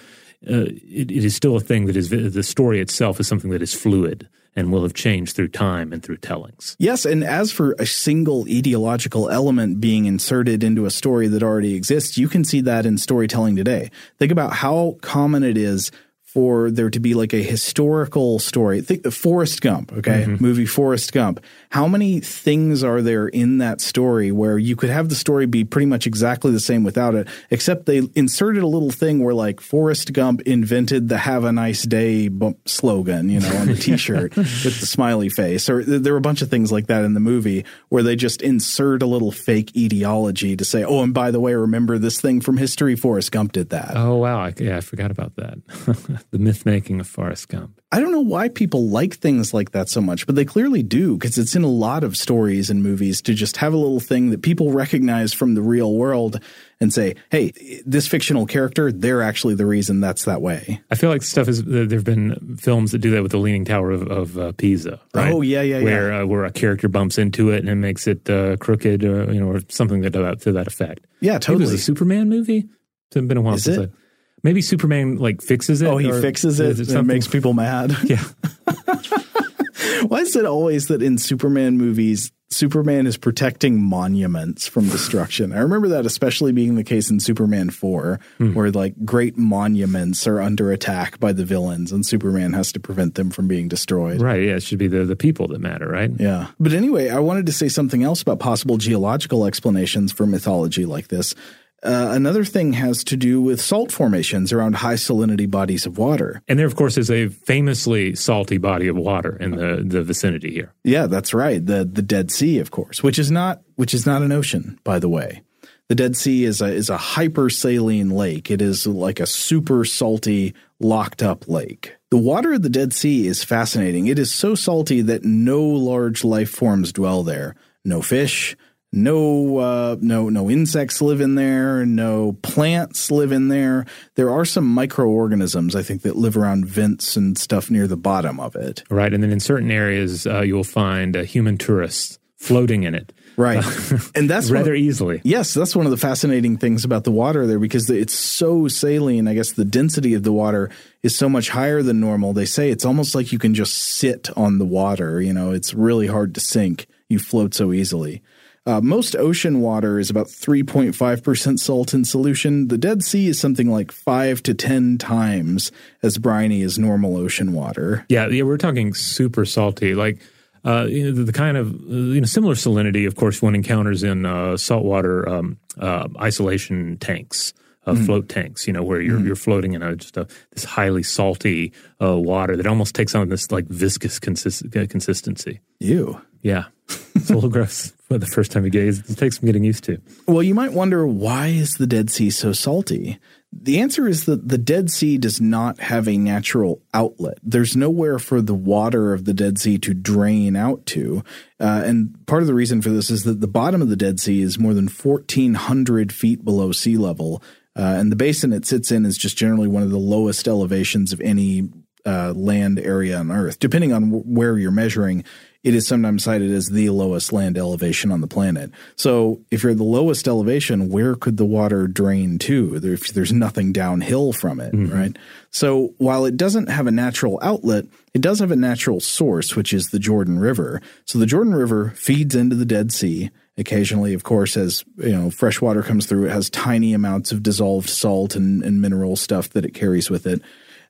[0.49, 3.62] Uh, it, it is still a thing that is the story itself is something that
[3.62, 6.75] is fluid and will have changed through time and through tellings.
[6.79, 11.75] Yes, and as for a single etiological element being inserted into a story that already
[11.75, 13.90] exists, you can see that in storytelling today.
[14.19, 15.92] Think about how common it is
[16.37, 18.83] for there to be like a historical story.
[18.83, 20.27] Think the Forrest Gump, okay?
[20.27, 20.44] Mm-hmm.
[20.44, 21.42] Movie Forrest Gump.
[21.70, 25.64] How many things are there in that story where you could have the story be
[25.64, 29.62] pretty much exactly the same without it, except they inserted a little thing where like
[29.62, 32.29] Forrest Gump invented the have a nice day
[32.66, 35.70] slogan, you know, on the t-shirt with the smiley face.
[35.70, 38.42] Or there were a bunch of things like that in the movie where they just
[38.42, 42.42] insert a little fake ideology to say, "Oh, and by the way, remember this thing
[42.42, 44.40] from history Forrest Gump did that." Oh, wow.
[44.40, 46.26] I, yeah, I forgot about that.
[46.31, 47.81] the myth making of Forrest Gump.
[47.93, 51.17] I don't know why people like things like that so much, but they clearly do
[51.17, 54.31] because it's in a lot of stories and movies to just have a little thing
[54.31, 56.41] that people recognize from the real world
[56.81, 57.53] and say, "Hey,
[57.87, 61.62] this fictional character, they're actually the reason that's that way." I feel like stuff is
[61.65, 65.01] there've been films that do that with the Leaning Tower of, of uh, Pisa.
[65.15, 65.33] Right?
[65.33, 66.23] Oh yeah, yeah, where yeah.
[66.23, 69.41] Uh, where a character bumps into it and it makes it uh, crooked, or you
[69.41, 71.07] know, or something to that uh, to that effect.
[71.21, 71.65] Yeah, totally.
[71.65, 72.69] it was a Superman movie.
[73.11, 73.91] It's been a while is since it?
[73.95, 74.06] I,
[74.42, 75.87] Maybe Superman like fixes it.
[75.87, 76.79] Oh, he fixes it.
[76.79, 77.96] It makes people mad.
[78.05, 78.22] Yeah.
[80.09, 85.53] Why is it always that in Superman movies, Superman is protecting monuments from destruction?
[85.53, 88.55] I remember that especially being the case in Superman 4, hmm.
[88.55, 93.16] where like great monuments are under attack by the villains and Superman has to prevent
[93.16, 94.20] them from being destroyed.
[94.20, 94.42] Right.
[94.42, 94.57] Yeah.
[94.57, 96.11] It should be the, the people that matter, right?
[96.18, 96.49] Yeah.
[96.61, 101.09] But anyway, I wanted to say something else about possible geological explanations for mythology like
[101.09, 101.35] this.
[101.83, 106.43] Uh, another thing has to do with salt formations around high salinity bodies of water.
[106.49, 110.51] And there, of course, is a famously salty body of water in the, the vicinity
[110.53, 110.73] here.
[110.85, 111.65] Yeah, that's right.
[111.65, 114.99] The the Dead Sea, of course, which is not which is not an ocean, by
[114.99, 115.43] the way.
[115.89, 118.51] The Dead Sea is a is a hypersaline lake.
[118.51, 121.95] It is like a super salty, locked up lake.
[122.11, 124.07] The water of the Dead Sea is fascinating.
[124.07, 127.55] It is so salty that no large life forms dwell there.
[127.85, 128.57] No fish,
[128.92, 131.85] no uh, no no insects live in there.
[131.85, 133.85] No plants live in there.
[134.14, 138.40] There are some microorganisms i think that live around vents and stuff near the bottom
[138.40, 138.83] of it.
[138.90, 143.12] Right and then in certain areas uh, you'll find uh, human tourists floating in it.
[143.37, 143.64] Right.
[144.14, 145.20] And that's rather easily.
[145.25, 149.29] Yes that's one of the fascinating things about the water there because it's so saline.
[149.29, 150.70] I guess the density of the water
[151.03, 152.33] is so much higher than normal.
[152.33, 155.75] They say it's almost like you can just sit on the water you know it's
[155.75, 156.87] really hard to sink.
[157.09, 158.22] You float so easily
[158.66, 162.68] uh, most ocean water is about 3.5% salt in solution.
[162.68, 165.70] The Dead Sea is something like 5 to 10 times
[166.02, 168.05] as briny as normal ocean water.
[168.09, 169.94] Yeah, yeah, we're talking super salty.
[169.94, 170.18] Like,
[170.64, 174.02] uh, you know, the, the, kind of you know similar salinity, of course, one encounters
[174.02, 177.55] in uh, saltwater um, uh, isolation tanks.
[177.87, 178.05] Uh, mm.
[178.05, 179.27] float tanks, you know, where you're mm.
[179.27, 181.72] you're floating in a just a this highly salty
[182.03, 185.61] uh, water that almost takes on this like viscous consist- uh, consistency.
[185.79, 186.20] Ew.
[186.42, 186.66] Yeah,
[187.14, 189.11] it's a little gross for the first time you get it.
[189.11, 190.01] It takes some getting used to.
[190.29, 193.18] Well, you might wonder why is the Dead Sea so salty?
[193.53, 197.38] The answer is that the Dead Sea does not have a natural outlet.
[197.42, 201.22] There's nowhere for the water of the Dead Sea to drain out to.
[201.59, 204.20] Uh, and part of the reason for this is that the bottom of the Dead
[204.20, 207.42] Sea is more than 1,400 feet below sea level.
[207.77, 211.12] Uh, and the basin it sits in is just generally one of the lowest elevations
[211.12, 211.69] of any
[212.07, 213.59] uh, land area on Earth.
[213.59, 215.25] Depending on w- where you're measuring,
[215.65, 218.71] it is sometimes cited as the lowest land elevation on the planet.
[218.95, 223.33] So if you're at the lowest elevation, where could the water drain to if there's
[223.33, 224.95] nothing downhill from it, mm-hmm.
[224.95, 225.19] right?
[225.51, 229.73] So while it doesn't have a natural outlet, it does have a natural source, which
[229.73, 230.81] is the Jordan River.
[231.05, 233.31] So the Jordan River feeds into the Dead Sea.
[233.59, 237.42] Occasionally, of course, as you know, fresh water comes through, it has tiny amounts of
[237.42, 240.42] dissolved salt and, and mineral stuff that it carries with it.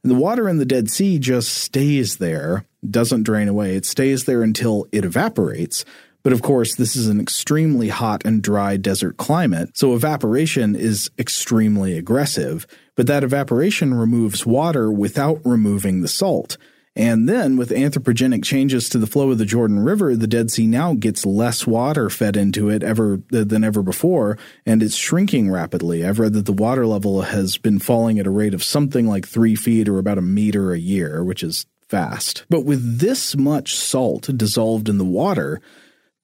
[0.02, 3.76] And the water in the Dead Sea just stays there, doesn't drain away.
[3.76, 5.85] It stays there until it evaporates.
[6.26, 11.09] But of course, this is an extremely hot and dry desert climate, so evaporation is
[11.20, 12.66] extremely aggressive.
[12.96, 16.57] But that evaporation removes water without removing the salt.
[16.96, 20.66] And then, with anthropogenic changes to the flow of the Jordan River, the Dead Sea
[20.66, 26.06] now gets less water fed into it ever than ever before, and it's shrinking rapidly.
[26.06, 29.29] I've read that the water level has been falling at a rate of something like
[29.29, 32.46] three feet or about a meter a year, which is fast.
[32.48, 35.60] But with this much salt dissolved in the water,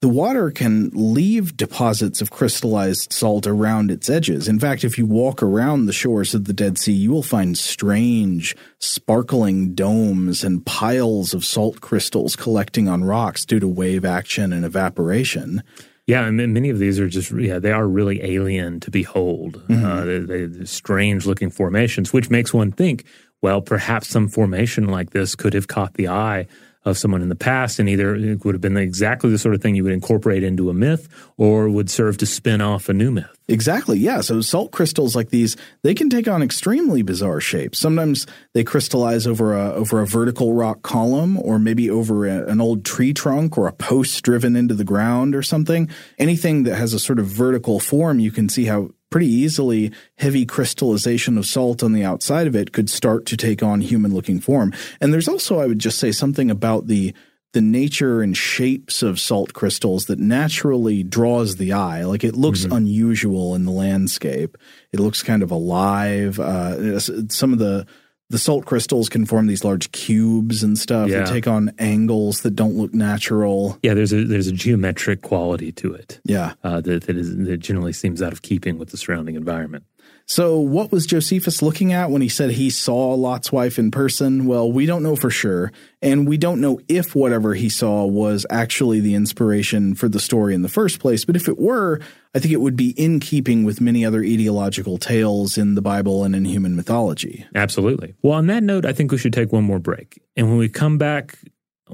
[0.03, 4.49] the water can leave deposits of crystallized salt around its edges.
[4.49, 7.57] In fact, if you walk around the shores of the Dead Sea, you will find
[7.57, 14.53] strange, sparkling domes and piles of salt crystals collecting on rocks due to wave action
[14.53, 15.63] and evaporation.
[16.09, 19.63] Yeah, and many of these are just yeah they are really alien to behold.
[19.69, 19.85] Mm-hmm.
[19.85, 23.05] Uh, they, they're strange looking formations, which makes one think,
[23.41, 26.49] well, perhaps some formation like this could have caught the eye
[26.85, 29.63] of someone in the past, and either it would have been exactly the sort of
[29.63, 33.11] thing you would incorporate into a myth, or would serve to spin off a new
[33.11, 33.39] myth.
[33.49, 33.99] Exactly.
[33.99, 34.21] Yeah.
[34.21, 37.79] So salt crystals like these, they can take on extremely bizarre shapes.
[37.79, 42.61] Sometimes they crystallize over a over a vertical rock column, or maybe over a, an
[42.61, 45.89] old tree trunk or a post driven into the ground or something.
[46.19, 50.45] Anything that has a sort of vertical form, you can see how pretty easily heavy
[50.45, 54.41] crystallization of salt on the outside of it could start to take on human looking
[54.41, 54.73] form.
[55.01, 57.15] And there's also, I would just say, something about the
[57.53, 62.03] the nature and shapes of salt crystals that naturally draws the eye.
[62.03, 62.73] Like it looks Mm-hmm.
[62.77, 64.57] unusual in the landscape.
[64.91, 66.41] It looks kind of alive.
[66.41, 67.87] Uh, some of the
[68.33, 71.21] the salt crystals can form these large cubes and stuff Yeah.
[71.21, 73.79] that take on angles that don't look natural.
[73.83, 76.21] Yeah, there's a there's a geometric quality to it.
[76.25, 76.55] Yeah.
[76.65, 79.85] uh, that that, is, that generally seems out of keeping with the surrounding environment.
[80.33, 84.47] So, what was Josephus looking at when he said he saw Lot's wife in person?
[84.47, 85.73] Well, we don't know for sure.
[86.01, 90.55] And we don't know if whatever he saw was actually the inspiration for the story
[90.55, 91.27] in the first place.
[91.27, 92.01] But if it were,
[92.35, 96.25] I think it would be in keeping with many other etiological tales in the Bible
[96.25, 97.45] and in human mythology.
[97.55, 98.15] Absolutely.
[98.23, 100.23] Well, on that note, I think we should take one more break.
[100.35, 101.37] And when we come back,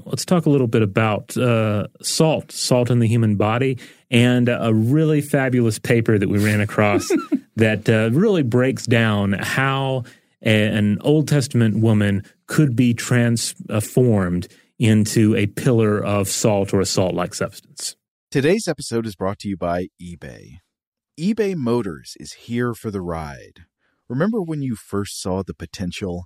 [0.05, 3.77] let's talk a little bit about uh, salt, salt in the human body,
[4.09, 7.09] and a really fabulous paper that we ran across
[7.55, 10.03] that uh, really breaks down how
[10.43, 14.47] a, an Old Testament woman could be transformed
[14.77, 17.95] into a pillar of salt or a salt like substance.
[18.31, 20.59] Today's episode is brought to you by eBay.
[21.19, 23.65] eBay Motors is here for the ride.
[24.07, 26.25] Remember when you first saw the potential?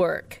[0.01, 0.40] work.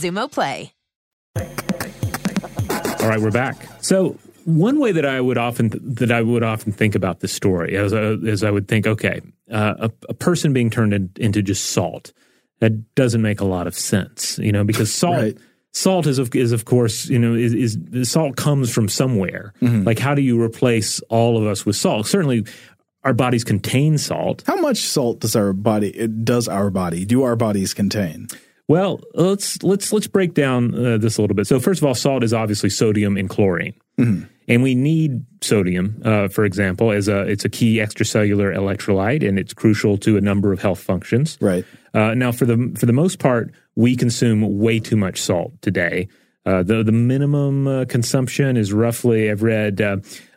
[0.01, 0.73] Xumo Play.
[3.01, 3.57] All right, we're back.
[3.81, 7.75] So one way that I would often that I would often think about this story
[7.75, 9.21] is, uh, is I would think, okay,
[9.51, 12.13] uh, a, a, person being turned in, into just salt
[12.59, 15.15] that doesn't make a lot of sense, you know, because salt.
[15.15, 15.37] right.
[15.73, 19.53] Salt is of is of course you know is, is salt comes from somewhere.
[19.61, 19.85] Mm-hmm.
[19.85, 22.07] Like how do you replace all of us with salt?
[22.07, 22.45] Certainly,
[23.05, 24.43] our bodies contain salt.
[24.45, 28.27] How much salt does our body does our body do our bodies contain?
[28.71, 31.45] Well, let's let's let's break down uh, this a little bit.
[31.45, 34.23] So first of all, salt is obviously sodium and chlorine, mm-hmm.
[34.47, 39.37] and we need sodium, uh, for example, as a it's a key extracellular electrolyte, and
[39.37, 41.37] it's crucial to a number of health functions.
[41.41, 41.65] Right.
[41.93, 46.07] Uh, now, for the for the most part, we consume way too much salt today.
[46.45, 49.81] Uh, the the minimum uh, consumption is roughly I've read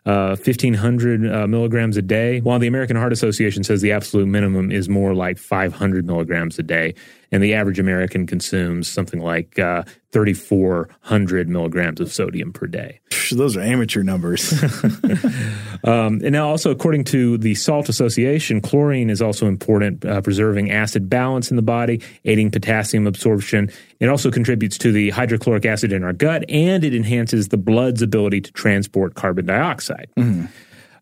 [0.06, 4.26] uh, 1,500 uh, uh, milligrams a day, while the American Heart Association says the absolute
[4.26, 6.94] minimum is more like 500 milligrams a day.
[7.32, 9.82] And the average American consumes something like uh,
[10.12, 13.00] 3,400 milligrams of sodium per day.
[13.32, 14.52] Those are amateur numbers.
[15.84, 20.70] um, and now, also, according to the Salt Association, chlorine is also important, uh, preserving
[20.70, 23.70] acid balance in the body, aiding potassium absorption.
[23.98, 28.02] It also contributes to the hydrochloric acid in our gut, and it enhances the blood's
[28.02, 29.93] ability to transport carbon dioxide.
[30.16, 30.46] Mm-hmm.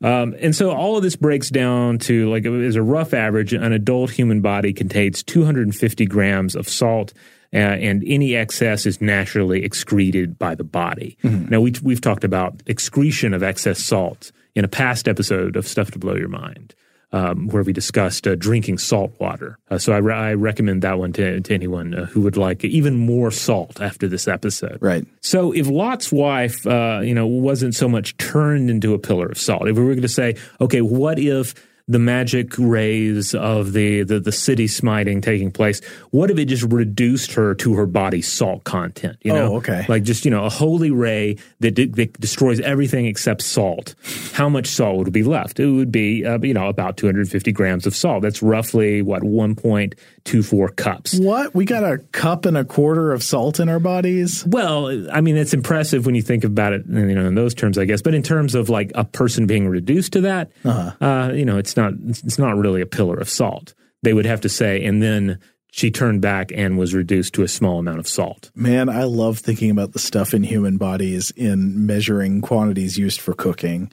[0.05, 3.73] Um, and so all of this breaks down to like as a rough average, an
[3.73, 7.13] adult human body contains 250 grams of salt
[7.55, 11.17] uh, and any excess is naturally excreted by the body.
[11.23, 11.51] Mm-hmm.
[11.51, 15.91] Now, we, we've talked about excretion of excess salt in a past episode of Stuff
[15.93, 16.75] to Blow Your Mind.
[17.15, 19.59] Um, where we discussed uh, drinking salt water.
[19.71, 22.65] Uh, so I, re- I, recommend that one to, to anyone uh, who would like
[22.65, 24.79] even more salt after this episode.
[24.81, 25.07] Right.
[25.21, 29.37] So if Lot's wife, uh, you know, wasn't so much turned into a pillar of
[29.37, 31.55] salt, if we were going to say, okay, what if
[31.89, 35.81] the magic rays of the, the, the city smiting taking place,
[36.11, 39.19] what if it just reduced her to her body's salt content?
[39.23, 39.85] You know, oh, okay.
[39.89, 43.95] Like just, you know, a holy ray that, that destroys everything except salt.
[44.33, 45.61] How much salt would be left?
[45.61, 48.23] It would be, uh, you know, about 250 grams of salt.
[48.23, 51.19] That's roughly, what, 1.24 cups.
[51.19, 51.55] What?
[51.55, 54.45] We got a cup and a quarter of salt in our bodies?
[54.47, 57.79] Well, I mean, it's impressive when you think about it, you know, in those terms,
[57.79, 58.03] I guess.
[58.03, 61.05] But in terms of like a person being reduced to that, uh-huh.
[61.05, 63.75] uh, you know, it's not it's not really a pillar of salt.
[64.03, 65.39] They would have to say, and then
[65.75, 68.51] she turned back and was reduced to a small amount of salt.
[68.55, 73.33] Man, I love thinking about the stuff in human bodies in measuring quantities used for
[73.33, 73.91] cooking.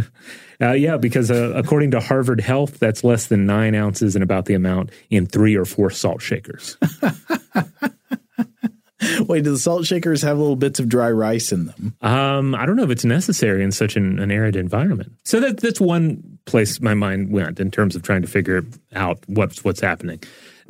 [0.60, 4.46] uh, yeah, because uh, according to Harvard Health, that's less than nine ounces and about
[4.46, 6.76] the amount in three or four salt shakers.
[9.20, 11.94] Wait, do the salt shakers have little bits of dry rice in them?
[12.02, 15.12] Um, I don't know if it's necessary in such an, an arid environment.
[15.24, 18.62] So that, that's one place my mind went in terms of trying to figure
[18.94, 20.20] out what's what's happening.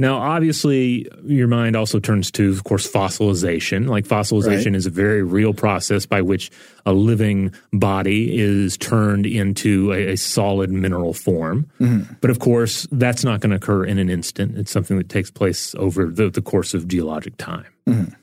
[0.01, 3.87] Now, obviously, your mind also turns to, of course, fossilization.
[3.87, 4.75] Like fossilization right.
[4.75, 6.51] is a very real process by which
[6.87, 11.71] a living body is turned into a, a solid mineral form.
[11.81, 12.15] Mm-hmm.
[12.23, 14.57] But of course, that's not going to occur in an instant.
[14.57, 17.67] It's something that takes place over the, the course of geologic time.
[17.87, 18.15] Mm-hmm.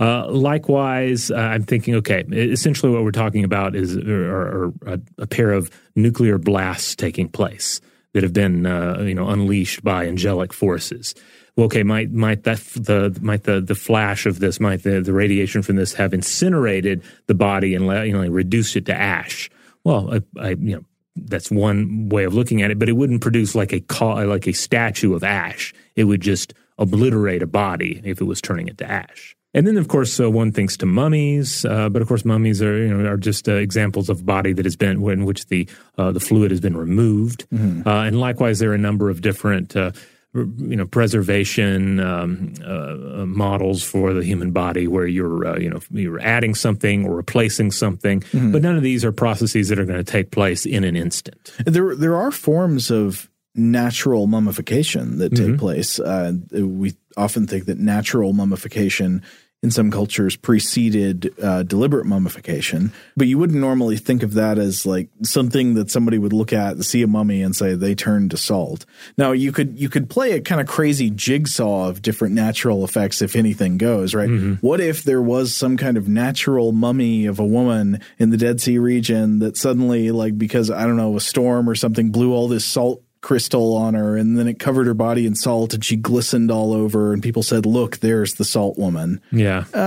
[0.00, 4.72] Uh, likewise, uh, I'm thinking, okay, essentially what we're talking about is a,
[5.18, 7.82] a, pair of nuclear blasts taking place
[8.14, 11.14] that have been, uh, you know, unleashed by angelic forces.
[11.54, 15.12] Well, okay, might might that the might the the flash of this, might the, the
[15.12, 19.50] radiation from this have incinerated the body and you know reduced it to ash?
[19.84, 20.84] Well, I, I you know
[21.16, 23.82] that's one way of looking at it, but it wouldn't produce like a
[24.24, 25.74] like a statue of ash.
[25.94, 29.36] It would just obliterate a body if it was turning it to ash.
[29.52, 32.78] And then, of course, uh, one thinks to mummies, uh, but of course, mummies are
[32.78, 36.12] you know are just uh, examples of body that has been in which the uh,
[36.12, 37.46] the fluid has been removed.
[37.52, 37.86] Mm-hmm.
[37.86, 39.90] Uh, and likewise, there are a number of different uh,
[40.34, 42.54] you know preservation um,
[43.28, 48.20] models for the human body where you're you know you're adding something or replacing something,
[48.20, 48.52] mm-hmm.
[48.52, 51.52] but none of these are processes that are going to take place in an instant.
[51.66, 55.56] There there are forms of natural mummification that take mm-hmm.
[55.56, 55.98] place.
[56.52, 59.22] we often think that natural mummification
[59.62, 64.86] in some cultures preceded uh, deliberate mummification, but you wouldn't normally think of that as
[64.86, 68.38] like something that somebody would look at, see a mummy, and say they turned to
[68.38, 68.86] salt.
[69.18, 73.20] Now you could you could play a kind of crazy jigsaw of different natural effects
[73.20, 74.30] if anything goes right.
[74.30, 74.66] Mm-hmm.
[74.66, 78.62] What if there was some kind of natural mummy of a woman in the Dead
[78.62, 82.48] Sea region that suddenly, like because I don't know, a storm or something blew all
[82.48, 85.94] this salt crystal on her and then it covered her body in salt and she
[85.96, 89.64] glistened all over and people said look there's the salt woman Yeah.
[89.74, 89.78] uh,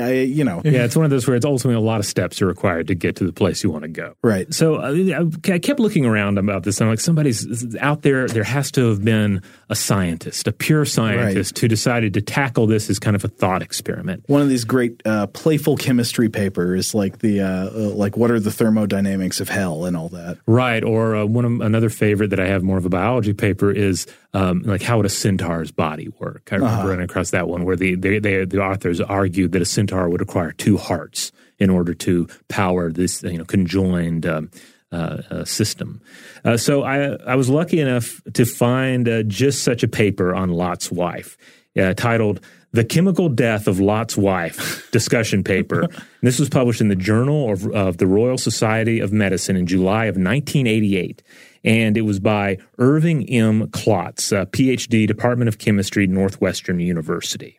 [0.00, 2.42] I, you know Yeah, it's one of those where it's ultimately a lot of steps
[2.42, 4.14] are required to get to the place you want to go.
[4.22, 6.80] right So uh, I kept looking around about this.
[6.80, 8.26] and I'm like, somebody's out there.
[8.26, 12.90] There has to have been a scientist, a pure scientist, who decided to tackle this
[12.90, 14.24] as kind of a thought experiment.
[14.26, 18.40] one of these great uh, playful chemistry papers like the uh, uh, like what are
[18.40, 20.82] the thermodynamics of hell and all that Right.
[20.82, 24.06] Or uh, one of, another favorite that I have more of a biology paper is
[24.34, 26.48] um, like how would a centaur's body work?
[26.52, 26.88] I remember Uh-huh.
[26.88, 30.20] running across that one where the, they, they, the authors argued that a centaur would
[30.20, 34.50] require two hearts in order to power this you know conjoined um,
[34.90, 36.00] uh, uh, system.
[36.44, 40.50] Uh, so I I was lucky enough to find uh, just such a paper on
[40.50, 41.36] Lot's wife
[41.78, 42.40] uh, titled.
[42.74, 45.88] The Chemical Death of Lot's Wife discussion paper.
[46.22, 50.04] This was published in the Journal of, of the Royal Society of Medicine in July
[50.04, 51.20] of 1988.
[51.64, 53.68] And it was by Irving M.
[53.70, 57.58] Klotz, uh, PhD, Department of Chemistry, Northwestern University.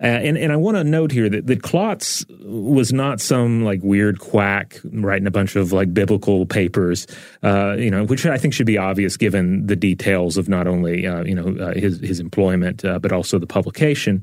[0.00, 3.80] Uh, and, and I want to note here that, that Klotz was not some like
[3.82, 7.06] weird quack writing a bunch of like biblical papers,
[7.42, 11.04] uh, you know, which I think should be obvious given the details of not only,
[11.04, 14.22] uh, you know, uh, his, his employment, uh, but also the publication.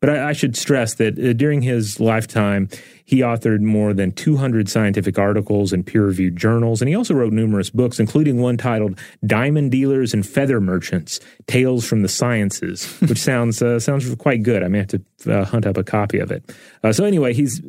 [0.00, 2.68] But I, I should stress that uh, during his lifetime,
[3.04, 7.32] he authored more than 200 scientific articles in peer reviewed journals, and he also wrote
[7.32, 13.18] numerous books, including one titled Diamond Dealers and Feather Merchants Tales from the Sciences, which
[13.22, 14.62] sounds, uh, sounds quite good.
[14.62, 16.44] I may have to uh, hunt up a copy of it.
[16.82, 17.60] Uh, so, anyway, he's.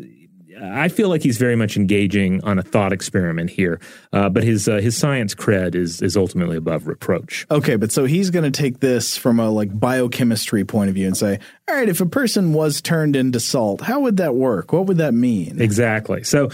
[0.62, 3.80] I feel like he's very much engaging on a thought experiment here,
[4.14, 7.46] uh, but his uh, his science cred is is ultimately above reproach.
[7.52, 11.08] Okay, but so he's going to take this from a like biochemistry point of view
[11.08, 11.40] and say,
[11.70, 14.74] all right, if a person was turned into salt, how would that work?
[14.74, 15.62] What would that mean?
[15.62, 16.24] Exactly.
[16.24, 16.50] So,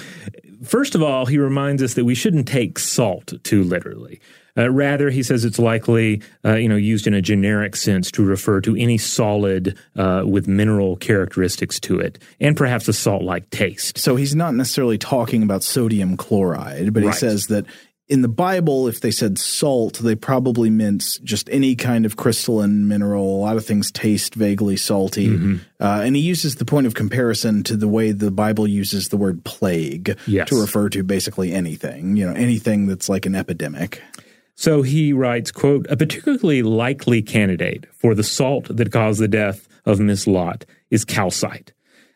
[0.63, 4.19] first of all, he reminds us that we shouldn't take salt too literally.
[4.57, 8.23] Uh, rather, he says it's likely, uh, you know, used in a generic sense to
[8.23, 13.97] refer to any solid uh, with mineral characteristics to it, and perhaps a salt-like taste.
[13.97, 17.65] So he's not necessarily talking about sodium chloride, but he says that
[18.09, 22.87] in the Bible, if they said salt, they probably meant just any kind of crystalline
[22.87, 23.37] mineral.
[23.37, 25.29] A lot of things taste vaguely salty.
[25.29, 25.55] Mm-hmm.
[25.79, 29.17] Uh, and he uses the point of comparison to the way the Bible uses the
[29.17, 30.49] word plague Yes.
[30.49, 34.01] to refer to basically anything, you know, anything that's like an epidemic.
[34.55, 39.67] So he writes, quote, a particularly likely candidate for the salt that caused the death
[39.85, 41.73] of Miss Lot is calcite.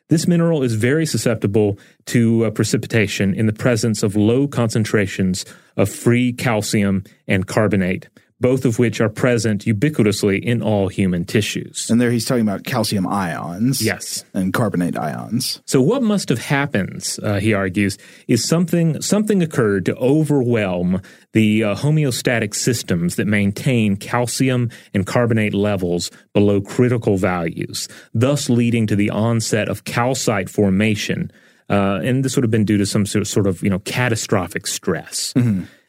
[0.10, 5.90] This mineral is very susceptible to uh, precipitation in the presence of low concentrations of
[5.90, 8.08] free calcium and carbonate,
[8.40, 11.90] both of which are present ubiquitously in all human tissues.
[11.90, 13.82] And there he's talking about calcium ions.
[13.84, 14.24] Yes.
[14.34, 15.62] And carbonate ions.
[15.66, 21.02] So what must have happened, uh, he argues, is something something occurred to overwhelm
[21.34, 28.88] the uh, homeostatic systems that maintain calcium and carbonate levels below critical values, thus leading
[28.88, 31.32] to the onset of calcite formation.
[31.70, 33.80] Uh, and this would have been due to some sort of, sort of you know
[33.80, 35.34] catastrophic stress.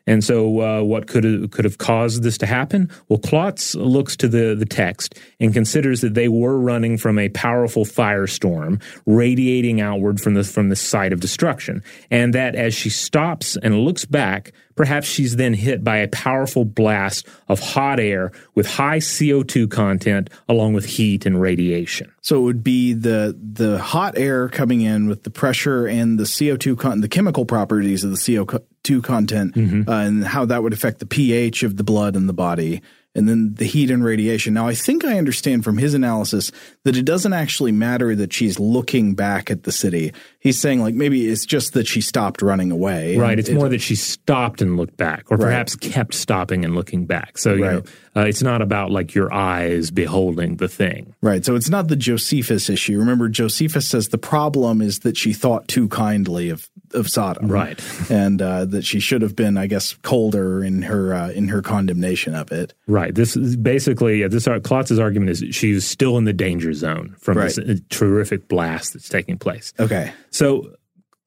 [0.09, 2.90] And so, uh, what could could have caused this to happen?
[3.11, 7.28] Well, Klotz looks to the, the text and considers that they were running from a
[7.28, 12.88] powerful firestorm radiating outward from the from the site of destruction, and that as she
[12.88, 18.32] stops and looks back, perhaps she's then hit by a powerful blast of hot air
[18.54, 22.11] with high CO two content, along with heat and radiation.
[22.22, 26.24] So it would be the the hot air coming in with the pressure and the
[26.24, 28.46] CO two con- the chemical properties of the CO
[28.89, 32.32] two content, uh, and how that would affect the pH of the blood in the
[32.32, 32.80] body,
[33.14, 34.55] and then the heat and radiation.
[34.55, 36.51] Now, I think I understand from his analysis
[36.89, 40.11] that it doesn't actually matter that she's looking back at the city.
[40.41, 43.18] He's saying like maybe it's just that she stopped running away.
[43.18, 43.39] Right.
[43.39, 45.45] It's it- more that she stopped and looked back, or Right.
[45.45, 47.36] perhaps kept stopping and looking back.
[47.36, 47.72] So, you Right.
[47.74, 47.82] know,
[48.22, 51.12] uh, it's not about like your eyes beholding the thing.
[51.20, 51.45] Right.
[51.45, 52.99] So it's not the Josephus issue.
[52.99, 57.49] Remember, Josephus says the problem is that she thought too kindly of, of Sodom.
[57.49, 57.78] Right.
[58.11, 61.61] and uh, that she should have been, I guess, colder in her uh, in her
[61.61, 62.72] condemnation of it.
[62.86, 63.14] Right.
[63.14, 64.49] This is basically uh, this.
[64.49, 67.70] Ar- Klotz's argument is she's still in the danger zone from this Right.
[67.70, 69.72] uh, terrific blast that's taking place.
[69.78, 70.12] Okay.
[70.30, 70.72] So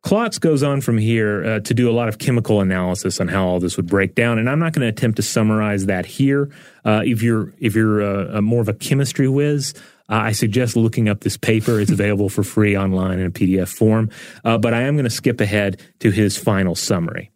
[0.04, 3.46] Klotz goes on from here uh, to do a lot of chemical analysis on how
[3.46, 6.50] all this would break down, and I'm not going to attempt to summarize that here.
[6.84, 9.74] Uh, if you're if you're uh, a more of a chemistry whiz,
[10.10, 11.80] Uh, I suggest looking up this paper.
[11.80, 14.10] It's available for free online in a PDF form.
[14.44, 17.32] Uh, but I am going to skip ahead to his final summary.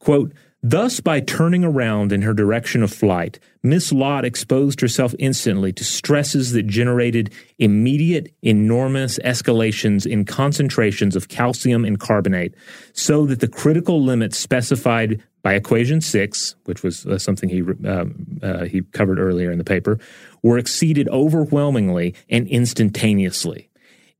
[0.00, 0.32] Quote,
[0.62, 5.84] Thus, by turning around in her direction of flight, Miss Lot exposed herself instantly to
[5.84, 12.54] stresses that generated immediate, enormous escalations in concentrations of calcium and carbonate,
[12.92, 18.38] so that the critical limits specified by equation six, which was uh, something he um,
[18.42, 19.98] uh, he covered earlier in the paper,
[20.42, 23.70] were exceeded overwhelmingly and instantaneously.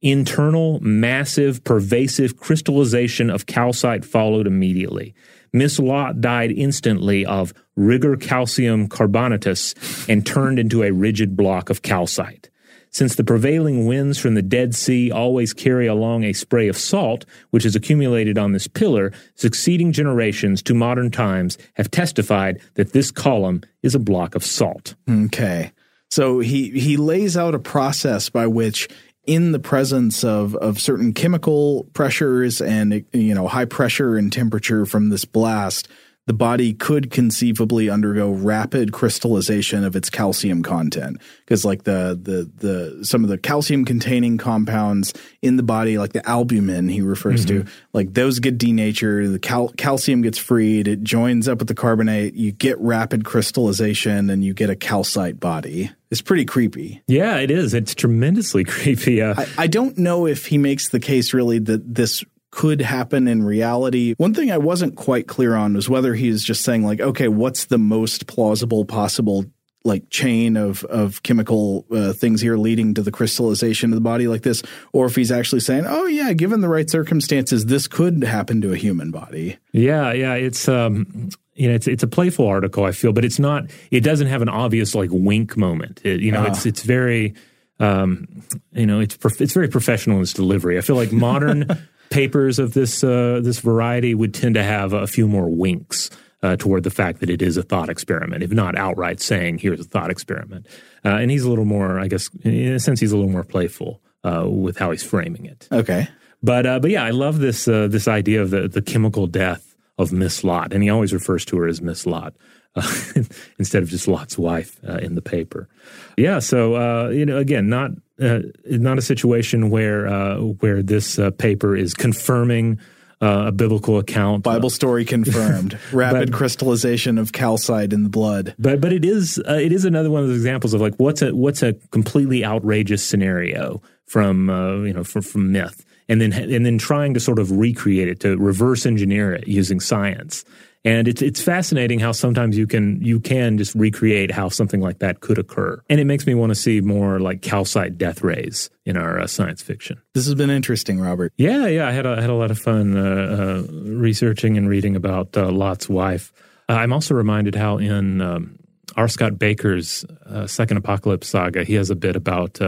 [0.01, 5.15] Internal, massive, pervasive crystallization of calcite followed immediately.
[5.53, 9.75] Miss Lot died instantly of rigor calcium carbonatus
[10.09, 12.51] and turned into a rigid block of calcite.
[12.93, 17.25] Since the prevailing winds from the Dead Sea always carry along a spray of salt,
[17.51, 23.13] which is accumulated on this pillar, succeeding generations to modern times have testified that this
[23.13, 24.97] column is a block of salt.
[25.09, 25.71] Okay.
[26.11, 28.89] So he, he lays out a process by which
[29.31, 34.85] in the presence of, of certain chemical pressures and you know high pressure and temperature
[34.85, 35.87] from this blast,
[36.31, 42.49] the body could conceivably undergo rapid crystallization of its calcium content because like the the
[42.65, 45.13] the some of the calcium containing compounds
[45.43, 47.67] in the body like the albumin he refers mm-hmm.
[47.67, 51.75] to like those get denatured the cal- calcium gets freed it joins up with the
[51.75, 57.01] carbonate you get rapid crystallization and you get a calcite body it's pretty creepy.
[57.07, 57.73] Yeah, it is.
[57.73, 59.23] It's tremendously creepy.
[59.23, 63.29] Uh, I, I, don't know if he makes the case really that this could happen
[63.29, 64.15] in reality.
[64.19, 67.67] One thing I wasn't quite clear on was whether he's just saying like, okay, what's
[67.67, 69.45] the most plausible possible
[69.85, 74.29] like chain of of chemical uh, things here leading to the crystallization of the body
[74.29, 78.23] like this or if he's actually saying oh yeah given the right circumstances this could
[78.23, 82.47] happen to a human body yeah yeah it's um you know it's it's a playful
[82.47, 86.21] article i feel but it's not it doesn't have an obvious like wink moment it,
[86.21, 86.49] you know uh.
[86.49, 87.33] it's it's very
[87.79, 88.29] um
[88.73, 91.65] you know it's prof- it's very professional in its delivery i feel like modern
[92.11, 96.11] papers of this uh, this variety would tend to have a few more winks
[96.43, 99.81] uh, toward the fact that it is a thought experiment, if not outright saying here's
[99.81, 100.67] a thought experiment.
[101.05, 103.45] Uh, and he's a little more, I guess, in a sense, he's a little more
[103.45, 105.69] playful uh, with how he's framing it.
[105.71, 106.09] Okay,
[106.43, 109.77] but uh, but yeah, I love this uh, this idea of the the chemical death
[109.99, 112.35] of Miss Lot, and he always refers to her as Miss Lot.
[112.77, 112.89] Uh,
[113.59, 115.69] instead of just Lot's wife uh, in the paper.
[116.17, 117.91] Yeah, so uh, you know, again, not
[118.21, 122.79] uh, not a situation where uh, where this uh, paper is confirming
[123.21, 124.43] a biblical account.
[124.43, 125.79] Bible story confirmed.
[125.93, 128.55] Rapid but, crystallization of calcite in the blood.
[128.59, 131.35] But but it is it is another one of those examples of like what's a
[131.35, 134.49] what's a completely outrageous scenario from
[134.87, 138.21] you know from, from myth and then and then trying to sort of recreate it
[138.21, 140.45] to reverse engineer it using science
[140.85, 145.01] and it's it's fascinating how sometimes you can you can just recreate how something like
[145.01, 145.83] that could occur.
[145.91, 149.27] And it makes me want to see more like calcite death rays in our uh,
[149.27, 150.01] science fiction.
[150.15, 151.33] This has been interesting, Robert.
[151.37, 154.69] Yeah, yeah, I had a, I had a lot of fun uh, uh, researching and
[154.69, 156.33] reading about uh, Lot's wife.
[156.69, 158.59] Uh, I'm also reminded how in um,
[158.97, 159.09] R.
[159.09, 162.59] Scott Bakker's uh, Second Apocalypse saga, he has a bit about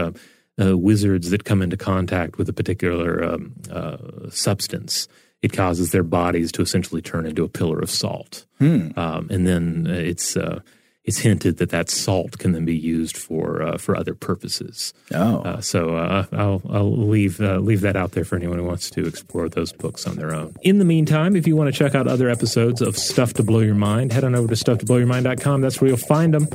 [0.59, 3.55] wizards that come into contact with a particular um,
[4.29, 5.07] substance
[5.43, 8.45] it causes their bodies to essentially turn into a pillar of salt.
[8.59, 8.97] Hmm.
[8.97, 10.61] Um, and then uh, it's uh,
[11.05, 14.93] it's hinted that that salt can then be used for uh, for other purposes.
[15.13, 18.63] Oh, uh, so uh, I'll I'll leave uh, leave that out there for anyone who
[18.63, 20.55] wants to explore those books on their own.
[20.61, 23.59] In the meantime, if you want to check out other episodes of Stuff to Blow
[23.59, 25.61] Your Mind, head on over to stufftoblowyourmind.com.
[25.61, 26.47] That's where you'll find them.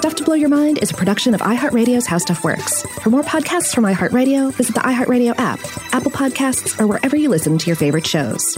[0.00, 2.84] Stuff to Blow Your Mind is a production of iHeartRadio's How Stuff Works.
[3.02, 5.60] For more podcasts from iHeartRadio, visit the iHeartRadio app,
[5.92, 8.56] Apple Podcasts, or wherever you listen to your favorite shows.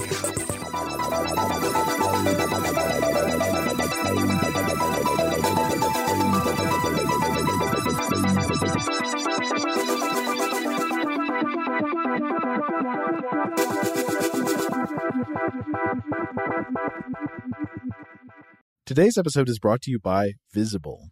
[18.86, 21.11] Today's episode is brought to you by Visible.